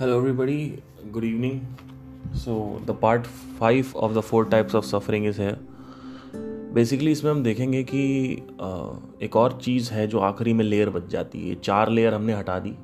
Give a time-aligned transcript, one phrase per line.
[0.00, 0.82] Hello, everybody.
[1.12, 1.56] Good evening.
[2.42, 2.52] So,
[2.86, 3.26] the part
[3.58, 5.52] five of the four types of suffering is है
[6.74, 8.00] basically इसमें हम देखेंगे कि
[9.22, 12.58] एक और चीज़ है जो आखिरी में लेयर बच जाती है। चार लेयर हमने हटा
[12.58, 12.74] दी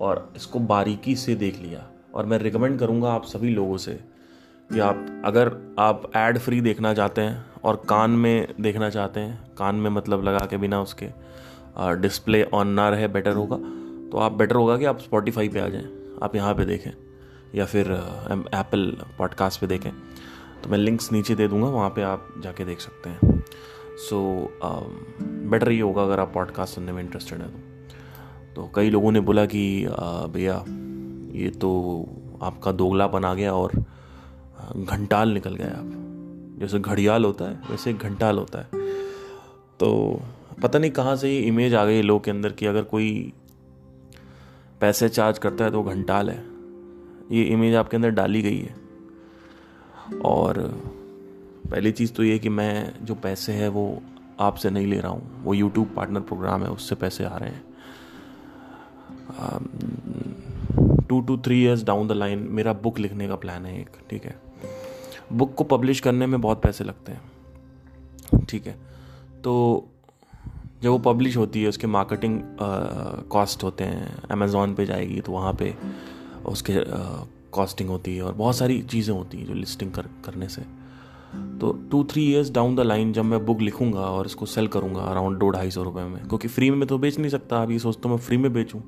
[0.00, 3.98] और इसको बारीकी से देख लिया। और मैं रिकमेंड करूँगा आप सभी लोगों से
[4.70, 9.54] कि आप अगर आप एड फ्री देखना चाहते हैं और कान में देखना चाहते हैं
[9.58, 11.10] कान में मतलब लगा के बिना उसके
[12.02, 13.56] डिस्प्ले ऑन ना रहे बेटर होगा।
[14.10, 16.90] तो आप बेटर होगा कि आप स्पॉटिफाई पे आ जाएँ। आप यहाँ पे देखें,
[17.54, 19.90] या फिर एप्पल पॉडकास्ट पे देखें
[20.62, 23.42] तो मैं लिंक्स नीचे दे दूँगा, वहाँ पे आप जाके देख सकते हैं।
[24.00, 24.18] सो
[25.22, 27.58] बेटर ये होगा अगर आप पॉडकास्ट सुनने में इंटरेस्टेड हैं तो।
[28.54, 29.86] तो कई लोगों ने बोला कि
[30.32, 30.64] भैया,
[31.34, 31.70] ये तो
[32.42, 33.72] आपका दोगलापन आ गया और
[34.76, 35.92] घंटाल निकल गया आप।
[36.60, 38.84] जैसे घड़ियाल होता है, वैसे घंटाल होता है।
[39.80, 40.20] तो
[40.62, 43.32] पता नहीं कहाँ से ये इमेज आ गई लोग के अंदर कि अगर कोई
[44.80, 46.38] पैसे चार्ज करता है तो घंटाल है।
[47.32, 48.74] ये इमेज आपके अंदर डाली गई है।
[50.24, 50.58] और
[51.70, 54.02] पहली चीज़ तो ये कि मैं जो पैसे है वो
[54.40, 57.64] आपसे नहीं ले रहा हूँ। वो यूट्यूब पार्टनर प्रोग्राम है, उससे पैसे आ रहे हैं।
[61.08, 64.24] Two two three years down the line मेरा बुक लिखने का प्लान है एक, ठीक
[64.24, 64.34] है?
[65.32, 68.76] बुक को पब्लिश करने में बहुत पैसे लगते हैं, ठीक है?
[69.44, 69.52] तो
[70.82, 72.40] जब वो पब्लिश होती है, उसके मार्केटिंग
[73.30, 75.74] कॉस्ट होते हैं अमेज़ोन पे जाएगी तो वहाँ पे
[76.46, 76.74] उसके
[77.52, 80.62] कॉस्टिंग होती है और बहुत सारी चीज़ें होती हैं जो लिस्टिंग कर, करने से।
[81.60, 85.02] तो two three years down the line जब मैं बुक लिखूँगा और इसको सेल करूँगा
[85.02, 87.78] अराउंड दो ढाई सौ रुपये में, क्योंकि फ्री में मैं तो बेच नहीं सकता अभी
[87.78, 88.82] सोचता हूँ मैं फ्री में बेचूँ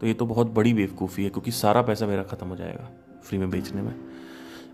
[0.00, 2.88] तो ये तो बहुत बड़ी बेवकूफ़ी है, क्योंकि सारा पैसा मेरा ख़त्म हो जाएगा
[3.24, 3.94] फ्री में बेचने में।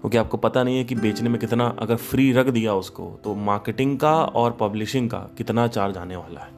[0.00, 3.34] क्योंकि आपको पता नहीं है कि बेचने में कितना, अगर फ्री रख दिया उसको तो
[3.34, 6.52] मार्केटिंग का और पब्लिशिंग का कितना चार्ज आने वाला है।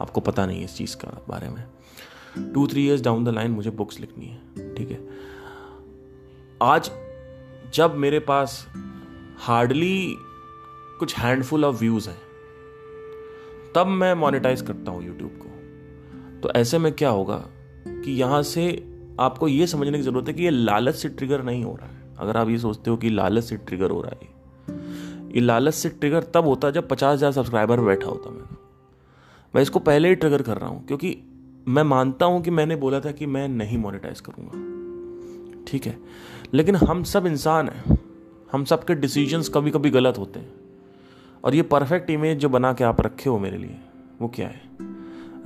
[0.00, 1.64] आपको पता नहीं है इस चीज़ का बारे में।
[2.52, 5.08] Two three years down the line मुझे बुक्स लिखनी है, ठीक है?
[6.62, 6.90] आज
[7.74, 8.66] जब मेरे पास
[9.38, 10.14] हार्डली
[10.98, 12.18] कुछ हैंडफुल ऑफ़ व्यूज़ हैं,
[13.74, 15.48] तब मैं मोनेटाइज करता हूँ यूट्यूब को।
[16.40, 17.44] तो ऐसे में क्या होगा
[17.88, 18.84] कि यहाँ से
[19.20, 21.97] आपको ये समझने की ज़रूरत है कि ये लालच से ट्रिगर नहीं हो रहा है।
[22.18, 24.28] अगर आप ये सोचते हो कि लालच से ट्रिगर हो रहा है
[25.34, 28.44] ये। लालच से ट्रिगर तब होता जब पचास हज़ार सब्सक्राइबर बैठा होता मैं
[29.54, 31.16] मैं इसको पहले ही ट्रिगर कर रहा हूँ, क्योंकि
[31.68, 35.96] मैं मानता हूँ कि मैंने बोला था कि मैं नहीं मोनेटाइज करूँगा। ठीक है?
[36.54, 37.98] लेकिन हम सब इंसान हैं।
[38.52, 40.52] हम सब के डिसीजंस कभी कभी गलत होते हैं।
[41.44, 43.76] और ये परफेक्ट इमेज जो बना के आप रखे हो मेरे लिए,
[44.20, 44.60] वो क्या है?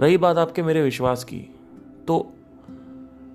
[0.00, 1.40] रही बात आपके मेरे विश्वास की
[2.06, 2.18] तो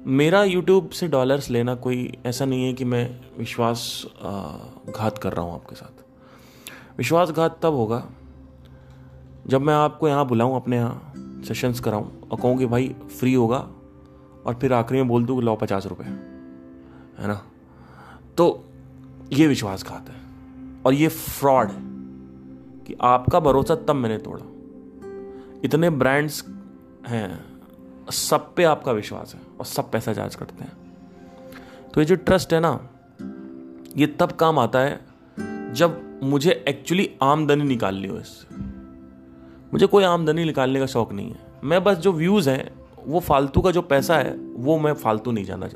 [0.07, 4.05] मेरा यूट्यूब से डॉलर्स लेना कोई ऐसा नहीं है कि मैं विश्वास
[4.89, 6.03] घात कर रहा हूँ आपके साथ।
[6.97, 8.09] विश्वासघात तब होगा
[9.47, 11.13] जब मैं आपको यहाँ बुलाऊँ, अपने यहाँ
[11.47, 13.57] सेशंस कराऊँ और कहूँ कि भाई फ्री होगा
[14.45, 17.41] और फिर आखिरी में बोल दूँ लो पचास रुपये है ना?
[18.37, 18.63] तो
[19.33, 20.15] ये विश्वासघात है
[20.85, 21.81] और ये फ्रॉड है
[22.85, 24.45] कि आपका भरोसा तब मैंने तोड़ा।
[25.63, 26.43] इतने ब्रांड्स
[27.07, 27.56] हैं
[28.11, 30.77] सब पे आपका विश्वास है और सब पैसा चार्ज करते हैं।
[31.93, 32.89] तो ये जो ट्रस्ट है ना,
[33.97, 35.05] ये तब काम आता है
[35.73, 38.55] जब मुझे एक्चुअली आमदनी निकालनी हो इससे।
[39.73, 43.61] मुझे कोई आमदनी निकालने का शौक नहीं है। मैं बस जो व्यूज़ हैं, वो फालतू
[43.61, 45.69] का जो पैसा है, वो मैं फालतू नहीं जाना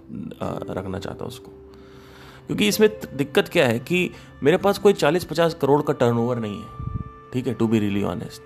[0.73, 1.51] रखना चाहता उसको।
[2.47, 4.11] क्योंकि इसमें दिक्कत क्या है कि
[4.43, 6.67] मेरे पास कोई चालीस पचास करोड़ का टर्नओवर नहीं है।
[7.33, 8.41] ठीक है टू बी रियली ऑनेस्ट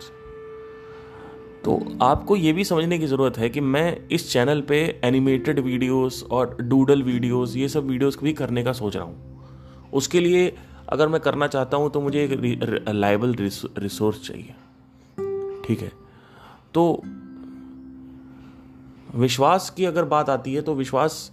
[1.65, 6.23] तो आपको ये भी समझने की ज़रूरत है कि मैं इस चैनल पे एनिमेटेड वीडियोस
[6.31, 10.55] और डूडल वीडियोस, ये सब वीडियोस भी करने का सोच रहा हूँ। उसके लिए
[10.89, 14.53] अगर मैं करना चाहता हूँ तो मुझे एक लाइबल रिसोर्स चाहिए।
[15.65, 15.91] ठीक है?
[16.73, 17.01] तो
[19.15, 21.31] विश्वास की अगर बात आती है तो विश्वास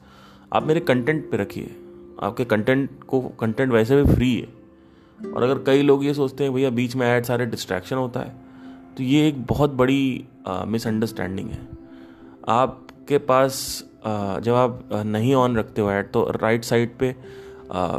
[0.53, 1.77] आप मेरे कंटेंट पे रखिए।
[2.23, 6.53] आपके कंटेंट को कंटेंट वैसे भी फ्री है। और अगर कई लोग ये सोचते हैं,
[6.55, 8.42] भैया, बीच में ऐड सारे डिस्ट्रैक्शन होता है।
[8.97, 11.61] तो ये एक बहुत बड़ी मिसअंडरस्टैंडिंग है।
[12.51, 17.15] आपके पास जब आप नहीं ऑन रखते हो ऐड तो राइट साइड पे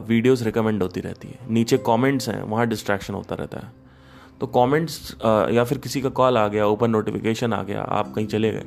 [0.08, 3.72] वीडियोस रिकमेंड होती रहती है। नीचे कमेंट्स हैं, वहाँ डिस्ट्रैक्शन होता रहता है।
[4.40, 5.16] तो कमेंट्स
[5.52, 8.66] या फिर किसी का कॉल आ गया ओपन नोटिफिकेशन आ गया, आप कहीं चले गए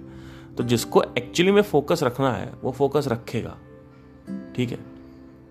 [0.57, 3.57] तो जिसको एक्चुअली में फोकस रखना है, वो फोकस रखेगा।
[4.57, 4.79] ठीक है?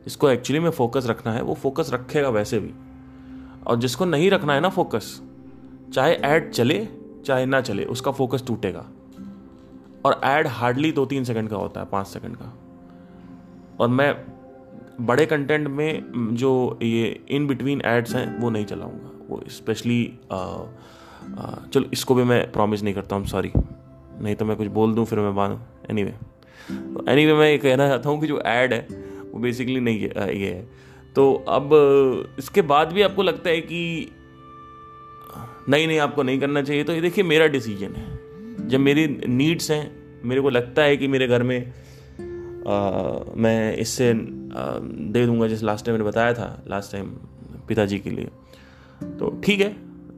[0.05, 2.73] जिसको एक्चुअली में फोकस रखना है, वो फोकस रखेगा वैसे भी।
[3.67, 5.19] और जिसको नहीं रखना है ना फोकस
[5.93, 6.87] चाहे ऐड चले
[7.25, 8.85] चाहे ना चले उसका फोकस टूटेगा।
[10.05, 12.53] और ऐड हार्डली दो तीन सेकंड का होता है पाँच सेकंड का।
[13.79, 14.13] और मैं
[15.01, 21.89] बड़े कंटेंट में जो ये इन बिटवीन एड्स हैं वो नहीं चलाऊँगा। वो स्पेशली चलो
[21.93, 25.19] इसको भी मैं प्रॉमिस नहीं करता हूँ सॉरी नहीं तो मैं कुछ बोल दूँ फिर
[25.19, 25.59] मैं बांधूँ
[25.89, 28.87] एनी वे एनी anyway, मैं ये कहना चाहता हूँ कि जो ऐड है
[29.31, 30.61] वो बेसिकली नहीं ये है।
[31.15, 31.69] तो अब
[32.39, 34.11] इसके बाद भी आपको लगता है कि
[35.69, 39.71] नहीं नहीं आपको नहीं करना चाहिए। तो ये देखिए मेरा डिसीज़न है। जब मेरी नीड्स
[39.71, 39.83] हैं
[40.25, 44.13] मेरे को लगता है कि मेरे घर में आ, मैं इससे आ,
[45.11, 47.09] दे दूँगा जैसे लास्ट टाइम मैंने बताया था लास्ट टाइम
[47.67, 48.25] पिताजी के लिए।
[49.19, 49.69] तो ठीक है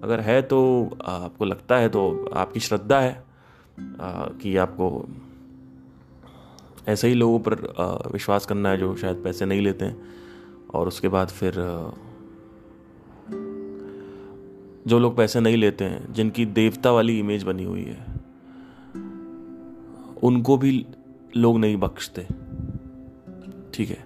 [0.03, 0.59] अगर है तो
[1.05, 5.05] आपको लगता है तो आपकी श्रद्धा है आ, कि आपको
[6.87, 7.55] ऐसे ही लोगों पर
[8.13, 9.97] विश्वास करना है जो शायद पैसे नहीं लेते हैं।
[10.73, 11.53] और उसके बाद फिर
[14.87, 18.05] जो लोग पैसे नहीं लेते हैं, जिनकी देवता वाली इमेज बनी हुई है,
[20.23, 20.85] उनको भी
[21.37, 22.21] लोग नहीं बख्शते।
[23.73, 24.05] ठीक है?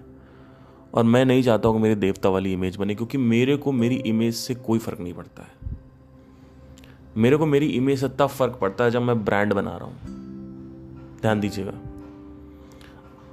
[0.94, 3.96] और मैं नहीं चाहता हूँ कि मेरी देवता वाली इमेज बने, क्योंकि मेरे को मेरी
[3.96, 5.70] इमेज से कोई फ़र्क नहीं पड़ता है।
[7.16, 11.20] मेरे को मेरी इमेज से तब फ़र्क पड़ता है जब मैं ब्रांड बना रहा हूँ।
[11.20, 11.72] ध्यान दीजिएगा।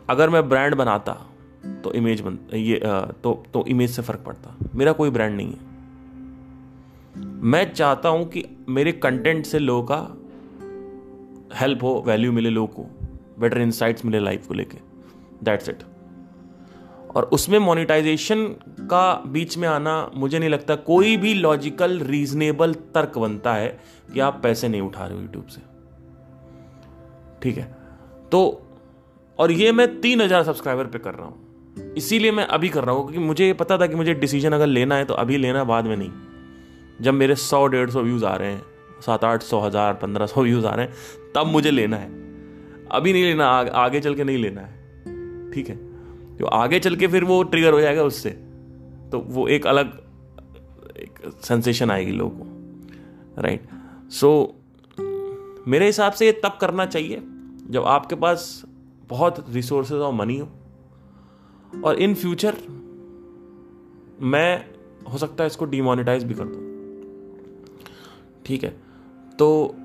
[0.09, 1.13] अगर मैं ब्रांड बनाता
[1.83, 2.79] तो इमेज बन, ये
[3.23, 5.68] तो तो इमेज से फ़र्क पड़ता। मेरा कोई ब्रांड नहीं है।
[7.17, 12.83] मैं चाहता हूँ कि मेरे कंटेंट से लोगों का हेल्प हो वैल्यू मिले लोगों को
[13.39, 14.77] बेटर इंसाइट्स मिले लाइफ को लेके।
[15.43, 15.83] दैट्स इट
[17.15, 18.45] और उसमें मोनिटाइजेशन
[18.81, 23.67] का बीच में आना मुझे नहीं लगता कोई भी लॉजिकल रीजनेबल तर्क बनता है
[24.13, 25.61] कि आप पैसे नहीं उठा रहे हो यूट्यूब से।
[27.41, 27.63] ठीक है?
[28.31, 28.61] तो
[29.39, 32.95] और ये मैं तीन हज़ार सब्सक्राइबर पे कर रहा हूँ। इसीलिए मैं अभी कर रहा
[32.95, 35.63] हूँ, क्योंकि मुझे ये पता था कि मुझे डिसीज़न अगर लेना है तो अभी लेना
[35.63, 36.09] बाद में नहीं।
[37.01, 40.43] जब मेरे सौ डेढ़ सौ व्यूज़ आ रहे हैं सात आठ सौ हज़ार पंद्रह सौ
[40.43, 42.07] व्यूज़ आ रहे हैं तब मुझे लेना है।
[42.91, 45.77] अभी नहीं लेना आ, आगे चल के नहीं लेना है। ठीक है?
[46.37, 48.29] जो आगे चल के फिर वो ट्रिगर हो जाएगा उससे।
[49.11, 49.97] तो वो एक अलग
[50.97, 53.67] एक सेंसेशन आएगी लोगों को। राइट
[54.11, 54.55] सो
[55.67, 57.21] मेरे हिसाब से ये तब करना चाहिए
[57.69, 58.63] जब आपके पास
[59.09, 60.47] बहुत रिसोर्सेज और मनी हो।
[61.85, 62.55] और इन फ्यूचर
[64.21, 64.65] मैं
[65.11, 66.68] हो सकता है इसको डिमोनेटाइज भी कर दूँ।
[68.49, 68.69] ठीक है?
[69.39, 69.75] तो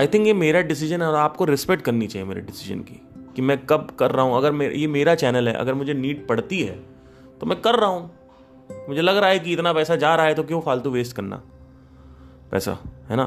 [0.00, 3.00] आई थिंक ये मेरा डिसीज़न है और आपको रिस्पेक्ट करनी चाहिए मेरे डिसीज़न की
[3.36, 6.26] कि मैं कब कर रहा हूँ। अगर मेरे ये मेरा चैनल है, अगर मुझे नीड
[6.28, 6.78] पड़ती है
[7.40, 8.10] तो मैं कर रहा हूँ।
[8.88, 11.36] मुझे लग रहा है कि इतना पैसा जा रहा है तो क्यों फालतू वेस्ट करना?
[12.50, 12.78] पैसा,
[13.08, 13.24] है ना?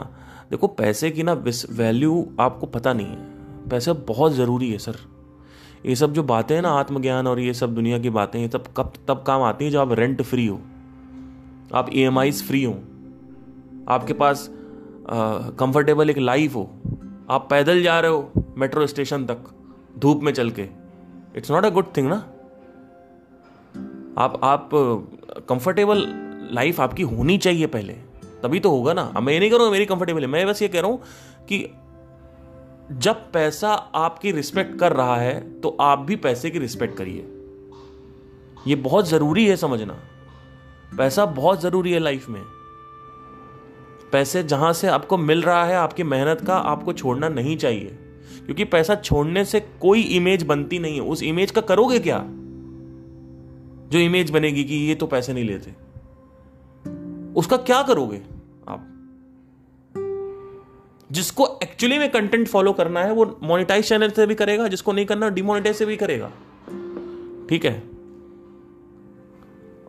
[0.52, 4.98] देखो, पैसे की ना वैल्यू आपको पता नहीं है। पैसा बहुत ज़रूरी है सर
[5.86, 8.74] ये सब जो बातें हैं ना आत्मज्ञान और ये सब दुनिया की बातें, ये सब
[8.78, 10.60] कब, तब काम आती हैं जब आप रेंट फ्री हो।
[11.74, 12.74] आप ई एम फ्री हो।
[13.88, 14.48] आपके पास
[15.60, 16.64] कंफर्टेबल एक लाइफ हो।
[17.30, 19.44] आप पैदल जा रहे हो मेट्रो स्टेशन तक,
[20.00, 20.68] धूप में चल के।
[21.38, 22.16] It's not a good thing ना?
[24.18, 24.70] आप आप
[25.50, 26.04] कंफर्टेबल
[26.52, 27.94] लाइफ आपकी होनी चाहिए पहले।
[28.44, 30.62] तभी तो होगा ना। मैं ये नहीं कह रहा करूँगा मेरी कंफर्टेबल है। मैं बस
[30.62, 31.02] ये कह रहा हूँ
[31.50, 31.66] कि
[32.92, 37.28] जब पैसा आपकी रिस्पेक्ट कर रहा है तो आप भी पैसे की रिस्पेक्ट करिए।
[38.68, 39.98] ये बहुत ज़रूरी है समझना।
[40.98, 42.42] पैसा बहुत ज़रूरी है लाइफ में।
[44.14, 48.00] पैसे जहाँ से आपको मिल रहा है, आपकी मेहनत का आपको छोड़ना नहीं चाहिए।
[48.46, 52.20] क्योंकि पैसा छोड़ने से कोई इमेज बनती नहीं है। उस इमेज का करोगे क्या?
[53.90, 55.72] जो इमेज बनेगी कि ये तो पैसे नहीं लेते।
[57.36, 58.22] उसका क्या करोगे
[58.68, 58.90] आप?
[61.12, 65.06] जिसको एक्चुअली में कंटेंट फॉलो करना है, वो मोनिटाइज चैनल से भी करेगा, जिसको नहीं
[65.06, 66.32] करना डिमोनिटाइज से भी करेगा।
[67.50, 67.84] ठीक है?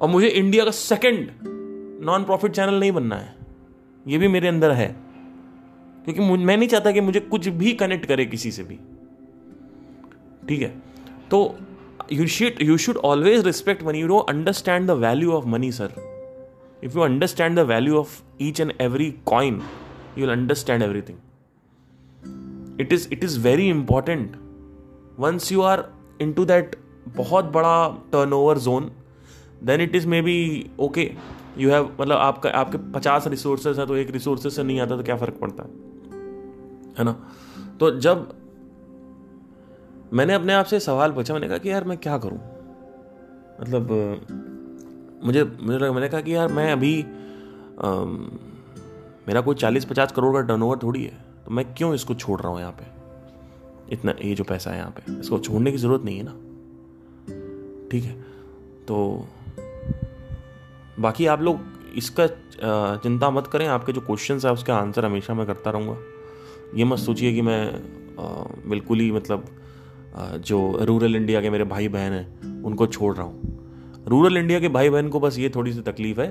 [0.00, 1.30] और मुझे इंडिया का सेकंड
[2.04, 3.43] नॉन प्रॉफिट चैनल नहीं बनना है।
[4.08, 4.88] ये भी मेरे अंदर है।
[6.04, 8.78] क्योंकि मैं नहीं चाहता कि मुझे कुछ भी कनेक्ट करे किसी से भी।
[10.48, 10.74] ठीक है?
[11.30, 11.58] तो
[12.12, 15.92] you should you should always respect money you don't understand the value of money sir
[16.84, 19.54] if you understand the value of each and every coin
[20.18, 21.18] you will understand everything
[22.80, 24.36] it is it is very important
[25.18, 25.84] once you are
[26.32, 26.76] into that
[27.08, 28.90] बहुत बड़ा turn over zone
[29.64, 31.10] then it is maybe okay
[31.58, 35.02] you have मतलब आपका आपके पचास resources हैं तो एक resources से नहीं आता तो
[35.02, 35.62] क्या फ़र्क पड़ता?
[35.62, 35.70] है
[36.98, 37.28] है ना?
[37.80, 38.34] तो जब
[40.12, 42.38] मैंने अपने आप से सवाल पूछा मैंने कहा कि यार मैं क्या करूँ?
[43.60, 43.88] मतलब
[45.24, 48.04] मुझे मुझे मैंने कहा कि यार मैं अभी आ,
[49.28, 52.52] मेरा कोई चालीस पचास करोड़ का टर्नओवर थोड़ी है तो मैं क्यों इसको छोड़ रहा
[52.52, 52.94] हूँ यहाँ पे?
[53.92, 56.34] इतना ये जो पैसा है यहाँ पे इसको छोड़ने की ज़रूरत नहीं है ना?
[57.90, 58.22] ठीक है?
[58.88, 59.26] तो
[61.00, 61.60] बाकी आप लोग
[61.96, 62.26] इसका
[62.98, 65.96] चिंता मत करें, आपके जो क्वेश्चन है, उसका आंसर हमेशा मैं करता रहूँगा।
[66.74, 67.60] ये मत सोचिए कि मैं
[68.68, 69.44] बिल्कुल ही मतलब
[70.40, 74.68] जो रूरल इंडिया के मेरे भाई बहन हैं, उनको छोड़ रहा हूँ। रूरल इंडिया के
[74.68, 76.26] भाई बहन को बस ये थोड़ी सी तकलीफ़ है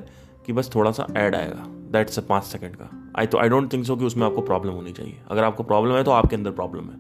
[0.46, 3.72] कि बस थोड़ा सा ऐड आएगा। दैट्स अ पाँच सेकेंड का। आई तो आई डोंट
[3.74, 6.52] थिंक सो कि उसमें आपको प्रॉब्लम होनी चाहिए। अगर आपको प्रॉब्लम है तो आपके अंदर
[6.52, 6.98] प्रॉब्लम है।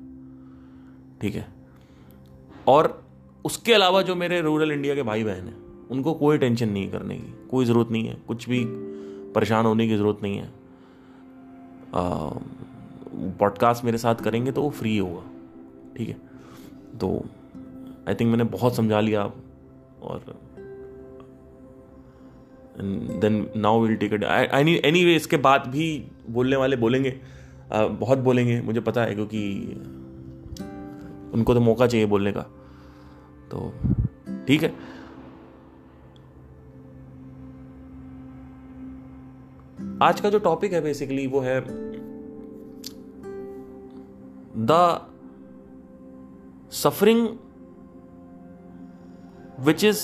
[1.21, 1.47] ठीक है?
[2.67, 3.01] और
[3.45, 7.15] उसके अलावा जो मेरे रूरल इंडिया के भाई बहन हैं उनको कोई टेंशन नहीं करने
[7.15, 8.63] की कोई ज़रूरत नहीं है। कुछ भी
[9.33, 10.51] परेशान होने की ज़रूरत नहीं है।
[13.39, 15.23] पॉडकास्ट मेरे साथ करेंगे तो वो फ्री होगा
[15.97, 16.15] ठीक है?
[16.99, 17.25] तो
[18.07, 19.35] आई थिंक मैंने बहुत समझा लिया आप
[20.01, 20.23] और
[23.21, 24.75] then now will take it any
[25.05, 25.87] anyway इसके बाद भी
[26.29, 27.11] बोलने वाले बोलेंगे।
[27.69, 29.41] uh, बहुत बोलेंगे मुझे पता है क्योंकि
[31.33, 32.41] उनको तो मौका चाहिए बोलने का।
[33.51, 33.71] तो
[34.47, 34.73] ठीक है?
[40.03, 41.59] आज का जो टॉपिक है बेसिकली वो है
[44.57, 44.77] the
[46.71, 47.27] suffering
[49.59, 50.01] which is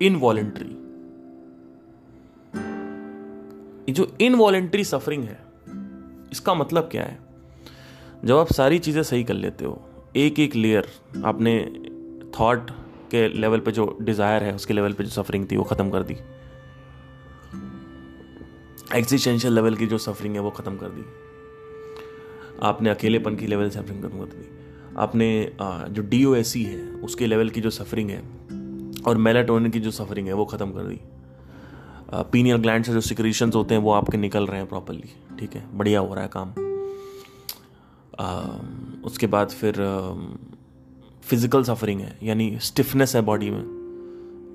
[0.00, 0.74] involuntary
[3.92, 5.38] जो इनवॉलेंट्री सफरिंग है,
[6.32, 7.18] इसका मतलब क्या है?
[8.24, 9.80] जब आप सारी चीज़ें सही कर लेते हो,
[10.16, 10.86] एक एक लेयर
[11.24, 11.54] आपने
[12.40, 12.70] थॉट
[13.10, 16.02] के लेवल पे जो डिज़ायर है, उसके लेवल पे जो सफरिंग थी, वो ख़त्म कर
[16.02, 16.16] दी।
[18.94, 21.04] एग्जिस्टेंशियल लेवल की जो सफरिंग है वो ख़त्म कर दी।
[22.62, 24.46] आपने अकेलेपन की लेवल सफरिंग खत्म कर दी
[24.98, 25.28] आपने
[25.90, 28.20] जो डी है उसके लेवल की जो सफरिंग है
[29.06, 31.00] और मेलाटोनिन की जो सफरिंग है वो ख़त्म कर दी।
[32.32, 35.64] पीनियल ग्लैंड से जो सिक्रीशंस होते हैं वो आपके निकल रहे हैं प्रॉपरली ठीक है?
[35.76, 36.52] बढ़िया हो रहा है काम।
[38.20, 38.42] आ,
[39.04, 39.74] उसके बाद फिर
[41.22, 43.64] फ़िज़िकल सफरिंग है यानी स्टिफनेस है बॉडी में।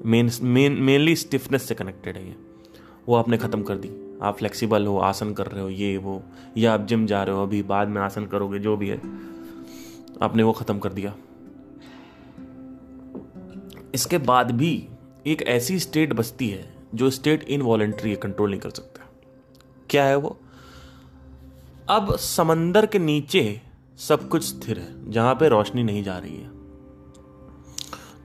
[0.05, 2.35] मेन मेन मेनली स्टिफनेस से कनेक्टेड है ये।
[3.07, 3.89] वो आपने ख़त्म कर दी।
[4.23, 6.23] आप फ्लेक्सिबल हो, आसन कर रहे हो, ये, वो,
[6.57, 8.97] या आप जिम जा रहे हो, अभी बाद में आसन करोगे, जो भी है,
[10.21, 11.15] आपने वो ख़त्म कर दिया।
[13.95, 14.87] इसके बाद भी
[15.27, 19.09] एक ऐसी स्टेट बचती है, जो स्टेट इनवॉलेंट्री है कंट्रोल नहीं कर सकता।
[19.89, 20.39] क्या है वो?
[21.89, 23.61] अब समंदर के नीचे
[23.97, 26.51] सब कुछ स्थिर है, जहाँ पे रोशनी नहीं जा रही है।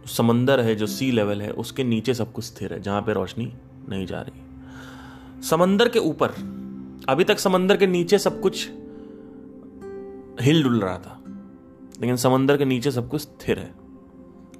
[0.06, 3.52] समंदर है, जो सी लेवल है, उसके नीचे सब कुछ स्थिर है, जहाँ पे रोशनी
[3.88, 4.47] नहीं जा रही।
[5.42, 6.28] समंदर के ऊपर,
[7.08, 8.68] अभी तक समंदर के नीचे सब कुछ
[10.40, 11.20] हिल डुल रहा था,
[12.00, 13.72] लेकिन समंदर के नीचे सब कुछ स्थिर है।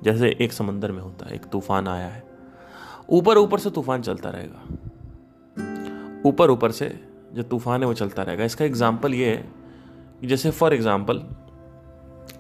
[0.05, 2.23] जैसे एक समंदर में होता है, एक तूफ़ान आया है।
[3.11, 4.63] ऊपर ऊपर से तूफ़ान चलता रहेगा।
[6.29, 6.89] ऊपर ऊपर से
[7.35, 9.45] जो तूफ़ान है वो चलता रहेगा। इसका एग्ज़ाम्पल ये है
[10.21, 11.23] कि जैसे for example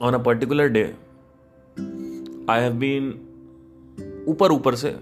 [0.03, 0.85] on a particular day
[2.51, 3.11] I have been
[4.29, 4.97] ऊपर ऊपर से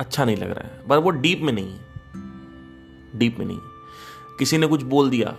[0.00, 1.84] अच्छा नहीं लग रहा है, पर वो डीप में नहीं है।
[3.16, 3.58] डीप में नहीं
[4.38, 5.36] किसी ने कुछ बोल दिया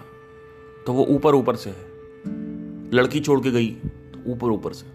[0.85, 1.85] तो वो ऊपर ऊपर से है।
[2.91, 4.85] लड़की छोड़ के गई तो ऊपर ऊपर से।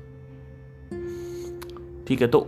[2.05, 2.39] ठीक है तो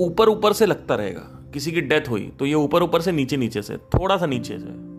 [0.00, 3.36] ऊपर ऊपर से लगता रहेगा। किसी की डेथ हुई तो ये ऊपर ऊपर से नीचे
[3.36, 4.92] नीचे से, थोड़ा सा नीचे से।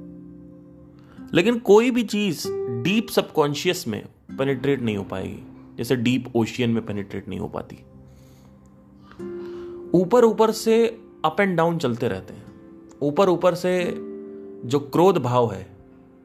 [1.33, 2.47] लेकिन कोई भी चीज़
[2.83, 4.05] डीप सबकॉन्शियस में
[4.37, 5.39] पेनिट्रेट नहीं हो पाएगी।
[5.77, 7.75] जैसे डीप ओशियन में पेनिट्रेट नहीं हो पाती।
[9.93, 10.87] ऊपर ऊपर से
[11.25, 12.43] अप एंड डाउन चलते रहते हैं।
[13.01, 13.95] ऊपर ऊपर से
[14.65, 15.67] जो क्रोध भाव है,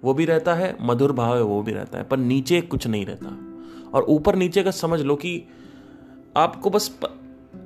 [0.04, 3.07] वो भी रहता है, मधुर भाव है, वो भी रहता है, पर नीचे कुछ नहीं
[3.07, 3.37] रहता।
[3.95, 5.45] और ऊपर नीचे का समझ लो कि
[6.37, 6.99] आपको बस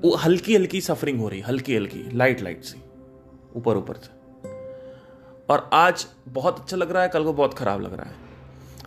[0.04, 2.78] वो हल्की हल्की सफरिंग हो रही हल्की हल्की लाइट लाइट सी
[3.56, 4.10] ऊपर ऊपर से।
[5.50, 8.16] और आज बहुत अच्छा लग रहा है, कल को बहुत खराब लग रहा है।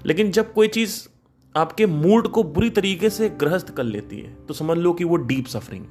[0.05, 1.07] लेकिन जब कोई चीज़
[1.55, 5.15] आपके मूड को बुरी तरीके से ग्रहस्थ कर लेती है तो समझ लो कि वो
[5.15, 5.85] डीप सफरिंग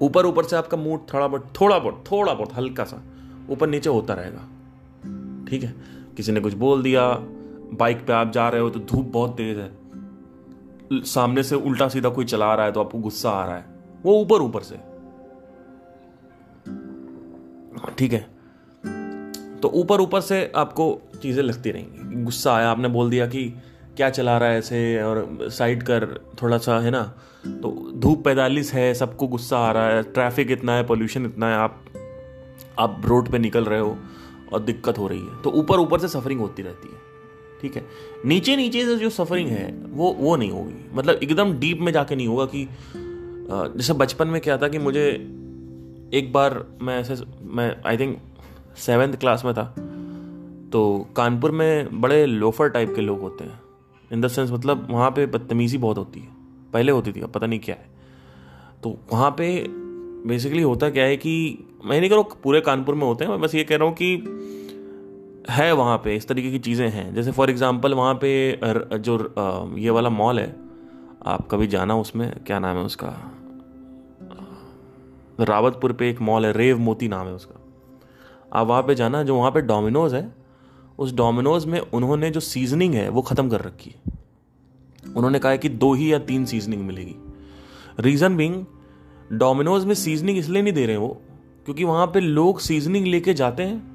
[0.00, 3.02] ऊपर ऊपर से आपका मूड थोड़ा बहुत थोड़ा बहुत थोड़ा बहुत हल्का सा
[3.50, 4.48] ऊपर नीचे होता रहेगा।
[5.52, 5.74] ठीक है?
[6.16, 7.08] किसी ने कुछ बोल दिया,
[7.72, 12.08] बाइक पे आप जा रहे हो तो धूप बहुत तेज है। सामने से उल्टा सीधा
[12.08, 13.64] कोई चला रहा है तो आपको गुस्सा आ रहा है।
[14.02, 14.76] वो ऊपर ऊपर से।
[17.98, 18.20] ठीक है?
[19.60, 20.86] तो ऊपर ऊपर से आपको
[21.22, 23.44] चीज़ें लगती रहेंगी। गुस्सा आया, आपने बोल दिया कि
[23.96, 26.08] क्या चला रहा है ऐसे और साइड कर
[26.42, 27.02] थोड़ा सा, है ना?
[27.46, 31.56] तो धूप पैंतालीस है, सबको गुस्सा आ रहा है, ट्रैफ़िक इतना है, पोल्यूशन इतना है,
[31.56, 31.84] आप
[32.78, 33.96] आप रोड पे निकल रहे हो।
[34.52, 37.00] और दिक्कत हो रही है। तो ऊपर ऊपर से सफरिंग होती रहती है।
[37.62, 37.86] ठीक है?
[38.26, 42.16] नीचे नीचे से जो सफरिंग है, वो वो नहीं होगी। मतलब एकदम डीप में जाके
[42.16, 42.68] नहीं होगा कि
[43.50, 45.08] जैसे बचपन में क्या था कि मुझे
[46.14, 48.18] एक बार मैं ऐसे, मैं आई थिंक
[48.76, 49.64] सेवेंथ क्लास में था।
[50.72, 53.60] तो कानपुर में बड़े लोफर टाइप के लोग होते हैं।
[54.12, 56.28] इन द सेंस मतलब वहाँ पे बदतमीज़ी बहुत होती है।
[56.72, 57.86] पहले होती थी, अब पता नहीं क्या है।
[58.82, 59.66] तो वहाँ पे
[60.26, 63.40] बेसिकली होता क्या है कि मैं नहीं कह रहा पूरे कानपुर में होते हैं मैं
[63.40, 64.14] बस ये कह रहा हूँ कि
[65.50, 68.58] है वहाँ पे, इस तरीके की चीज़ें हैं। जैसे फॉर एग्जांपल वहाँ पे
[68.98, 70.54] जो ये वाला मॉल है,
[71.26, 72.30] आप कभी जाना उसमें?
[72.46, 73.08] क्या नाम है उसका?
[75.40, 77.58] रावतपुर पे एक मॉल है रेव मोती नाम है उसका।
[78.52, 80.34] आप वहाँ पे जाना, जो वहाँ पे डोमिनोज है,
[80.98, 84.12] उस डोमिनोज में उन्होंने जो सीजनिंग है, वो ख़त्म कर रखी है।
[85.16, 87.14] उन्होंने कहा है कि दो ही या तीन सीजनिंग मिलेगी।
[88.00, 88.64] रीज़न बिंग
[89.32, 91.20] डोमिनोज में सीजनिंग इसलिए नहीं दे रहे वो
[91.64, 93.92] क्योंकि वहाँ पे लोग सीजनिंग लेके जाते हैं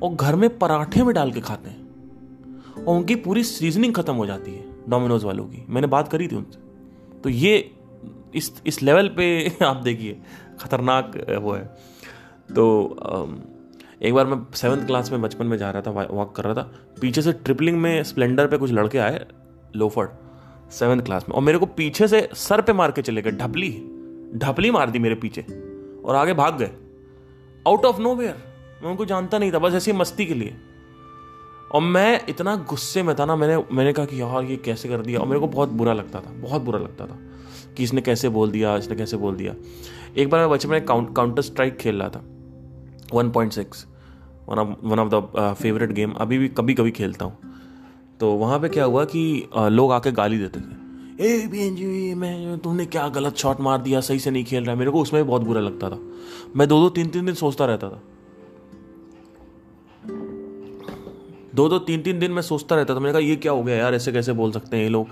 [0.00, 1.82] और घर में पराठे में डाल के खाते हैं
[2.84, 6.36] और उनकी पूरी सीजनिंग खत्म हो जाती है डोमिनोज वालों की। मैंने बात करी थी
[6.36, 6.58] उनसे।
[7.20, 7.70] तो ये
[8.34, 10.20] इस इस लेवल पे आप देखिए,
[10.60, 11.64] खतरनाक वो है।
[12.56, 12.96] तो
[14.02, 16.72] एक बार मैं सेवन्थ क्लास में बचपन में जा रहा था वॉक कर रहा था।
[17.00, 19.26] पीछे से ट्रिपलिंग में स्प्लेंडर पे कुछ लड़के आए
[19.76, 20.10] लोफर्ड
[20.70, 23.70] सेवन्थ क्लास में। और मेरे को पीछे से सर पे मार के चले गए, ढपली
[24.34, 25.42] ढपली मार दी मेरे पीछे।
[26.04, 26.70] और आगे भाग गए।
[27.66, 28.36] आउट ऑफ़ नो वेयर
[28.82, 30.56] मैं उनको जानता नहीं था बस ऐसी मस्ती के लिए।
[31.72, 35.00] और मैं इतना गुस्से में था ना मैंने मैंने कहा कि यार ये कैसे कर
[35.00, 35.20] दिया?
[35.20, 37.18] और मेरे को बहुत बुरा लगता था बहुत बुरा लगता था
[37.76, 39.54] कि इसने कैसे बोल दिया इसने कैसे बोल दिया।
[40.16, 42.22] एक बार मैं बचपन में काउंटर स्ट्राइक खेल रहा था।
[43.14, 43.86] One point six
[44.48, 47.38] one of one of the favourite game अभी भी कभी कभी खेलता हूँ।
[48.20, 50.81] तो वहाँ पे क्या हुआ कि uh, लोग आके गाली देते थे।
[51.22, 54.00] ए जी, मैं, तुमने क्या गलत शॉट मार दिया?
[54.00, 55.98] सही से नहीं खेल रहा मेरे को उसमें भी बहुत बुरा लगता था।
[56.56, 58.02] मैं दो दो तीन तीन दिन सोचता रहता था।
[61.54, 63.76] दो दो तीन तीन दिन मैं सोचता रहता था। मैंने कहा, ये क्या हो गया
[63.76, 63.94] यार?
[63.94, 65.08] ऐसे कैसे बोल सकते हैं ये लोग?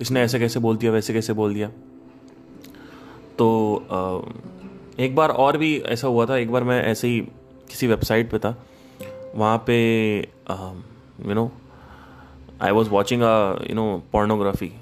[0.00, 1.68] इसने ऐसे कैसे बोल दिया, वैसे कैसे बोल दिया?
[3.38, 3.48] तो
[5.00, 7.20] एक बार और भी ऐसा हुआ था। एक बार मैं ऐसे ही
[7.70, 8.66] किसी वेबसाइट पे था।
[9.34, 9.76] वहाँ पे
[10.18, 11.50] you know
[12.62, 13.22] I was watching
[13.70, 14.72] you know pornography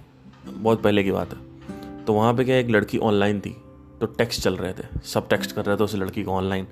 [0.46, 3.56] बहुत पहले की बात है। तो वहाँ पे क्या एक लड़की ऑनलाइन थी
[4.00, 6.66] तो टेक्स्ट चल रहे थे। सब टेक्स्ट कर रहे थे उस लड़की को ऑनलाइन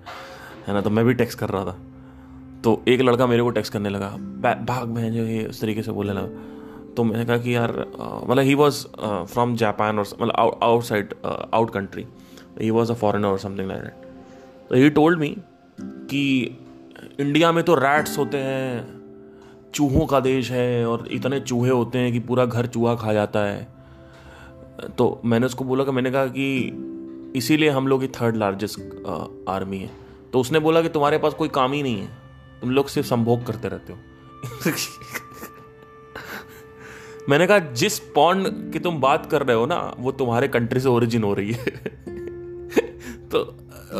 [0.66, 1.76] है ना तो मैं भी टेक्स्ट कर रहा था।
[2.64, 4.08] तो एक लड़का मेरे को टेक्स्ट करने लगा
[4.66, 7.72] भाग में जो ये उस तरीके से बोलने लगा। तो मैंने कहा कि यार
[8.28, 8.86] मतलब ही वॉज़
[9.26, 12.06] फ्रॉम जापान और मतलब आउटसाइड आउट कंट्री
[12.60, 15.36] ही वॉज़ अ फॉरनर और समथिंग लाइक दैट तो ही टोल्ड मी
[15.80, 16.56] कि
[17.20, 18.97] इंडिया में तो रैट्स होते हैं।
[19.74, 23.40] चूहों का देश है और इतने चूहे होते हैं कि पूरा घर चूहा खा जाता
[23.40, 23.68] है।
[24.98, 26.72] तो मैंने उसको बोला कि, मैंने कहा कि
[27.36, 28.80] इसीलिए हम लोग की थर्ड लार्जेस्ट
[29.48, 29.90] आर्मी है।
[30.32, 32.08] तो उसने बोला कि तुम्हारे पास कोई काम ही नहीं है।
[32.60, 33.98] तुम लोग सिर्फ़ संभोग करते रहते हो।
[37.28, 40.88] मैंने कहा, जिस पॉन्ड की तुम बात कर रहे हो ना, वो तुम्हारे कंट्री से
[40.88, 41.64] ओरिजिन हो रही है।
[43.28, 43.44] तो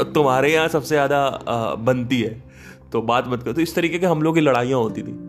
[0.05, 1.41] तुम्हारे यहाँ सबसे ज़्यादा
[1.79, 2.43] बनती है।
[2.93, 5.28] तो बात मत करो। तो इस तरीके के हम लोग की लड़ाइयाँ होती थी।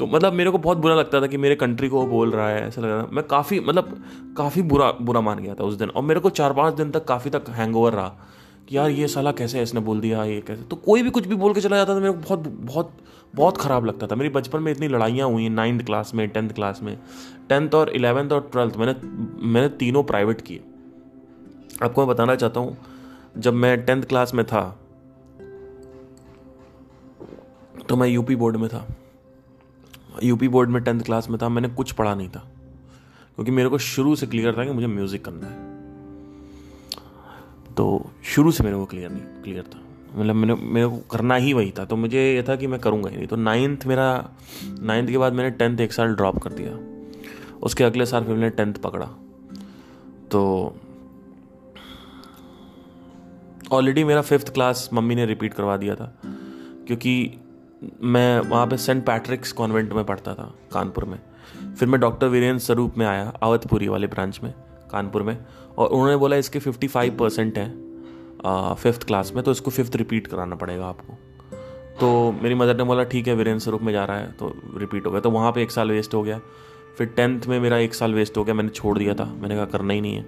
[0.00, 2.48] तो मतलब मेरे को बहुत बुरा लगता था कि मेरे कंट्री को वो बोल रहा
[2.48, 4.02] है, ऐसा लग रहा था। मैं काफ़ी मतलब
[4.36, 7.04] काफ़ी बुरा बुरा मान गया था उस दिन। और मेरे को चार पाँच दिन तक
[7.04, 8.08] काफ़ी तक हैंग रहा
[8.68, 11.34] कि यार ये साला कैसे इसने बोल दिया, ये कैसे। तो कोई भी कुछ भी
[11.34, 12.92] बोल के चला जाता था, मेरे को बहुत बहुत
[13.34, 16.80] बहुत ख़राब लगता था। मेरी बचपन में इतनी लड़ाइयाँ हुई नाइन्थ क्लास में टेंथ क्लास
[16.82, 16.96] में।
[17.48, 18.94] टेंथ और इलेवेंथ और ट्वेल्थ मैंने
[19.46, 20.62] मैंने तीनों प्राइवेट किए।
[21.82, 22.76] आपको मैं बताना चाहता हूँ,
[23.38, 24.64] जब मैं टेंथ क्लास में था
[27.88, 28.86] तो मैं यूपी बोर्ड में था।
[30.22, 32.48] यूपी बोर्ड में टेंथ क्लास में था, मैंने कुछ पढ़ा नहीं था।
[33.34, 35.70] क्योंकि मेरे को शुरू से क्लियर था कि मुझे म्यूज़िक करना है।
[37.74, 39.80] तो शुरू से मेरे को क्लियर नहीं क्लियर था।
[40.20, 43.10] मतलब मैंने, मेरे को करना ही वही था। तो मुझे ये था कि मैं करूँगा
[43.10, 44.30] ही नहीं। तो नाइन्थ मेरा
[44.64, 47.00] नाइन्थ के बाद मैंने टेंथ एक साल ड्रॉप कर दिया।
[47.62, 49.06] उसके अगले साल फिर मैंने टेंथ पकड़ा।
[50.30, 50.74] तो
[53.72, 56.16] ऑलरेडी मेरा फिफ्थ क्लास मम्मी ने रिपीट करवा दिया था।
[56.86, 57.36] क्योंकि
[57.82, 61.18] मैं वहाँ पे सेंट पैट्रिक्स कॉन्वेंट में पढ़ता था, कानपुर में।
[61.74, 64.52] फिर मैं डॉक्टर वीरेंद्र स्वरूप में आया अवधपुरी वाले ब्रांच में,
[64.90, 65.36] कानपुर में।
[65.78, 67.68] और उन्होंने बोला, इसके फिफ्टी फाइव परसेंट है
[68.74, 71.18] फिफ्थ क्लास में तो इसको फिफ्थ रिपीट कराना पड़ेगा आपको।
[72.00, 75.06] तो मेरी मदर ने बोला, ठीक है, वीरेंद्र स्वरूप में जा रहा है तो रिपीट
[75.06, 76.40] हो गया। तो वहाँ पर एक साल वेस्ट हो गया।
[76.98, 79.64] फिर टेंथ में मेरा एक साल वेस्ट हो गया, मैंने छोड़ दिया था। मैंने कहा,
[79.66, 80.26] करना ही नहीं है।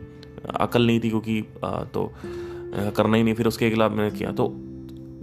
[0.57, 2.13] अकल नहीं थी क्योंकि तो
[2.97, 4.49] करना ही नहीं, फिर उसके खिलाफ मैंने किया। तो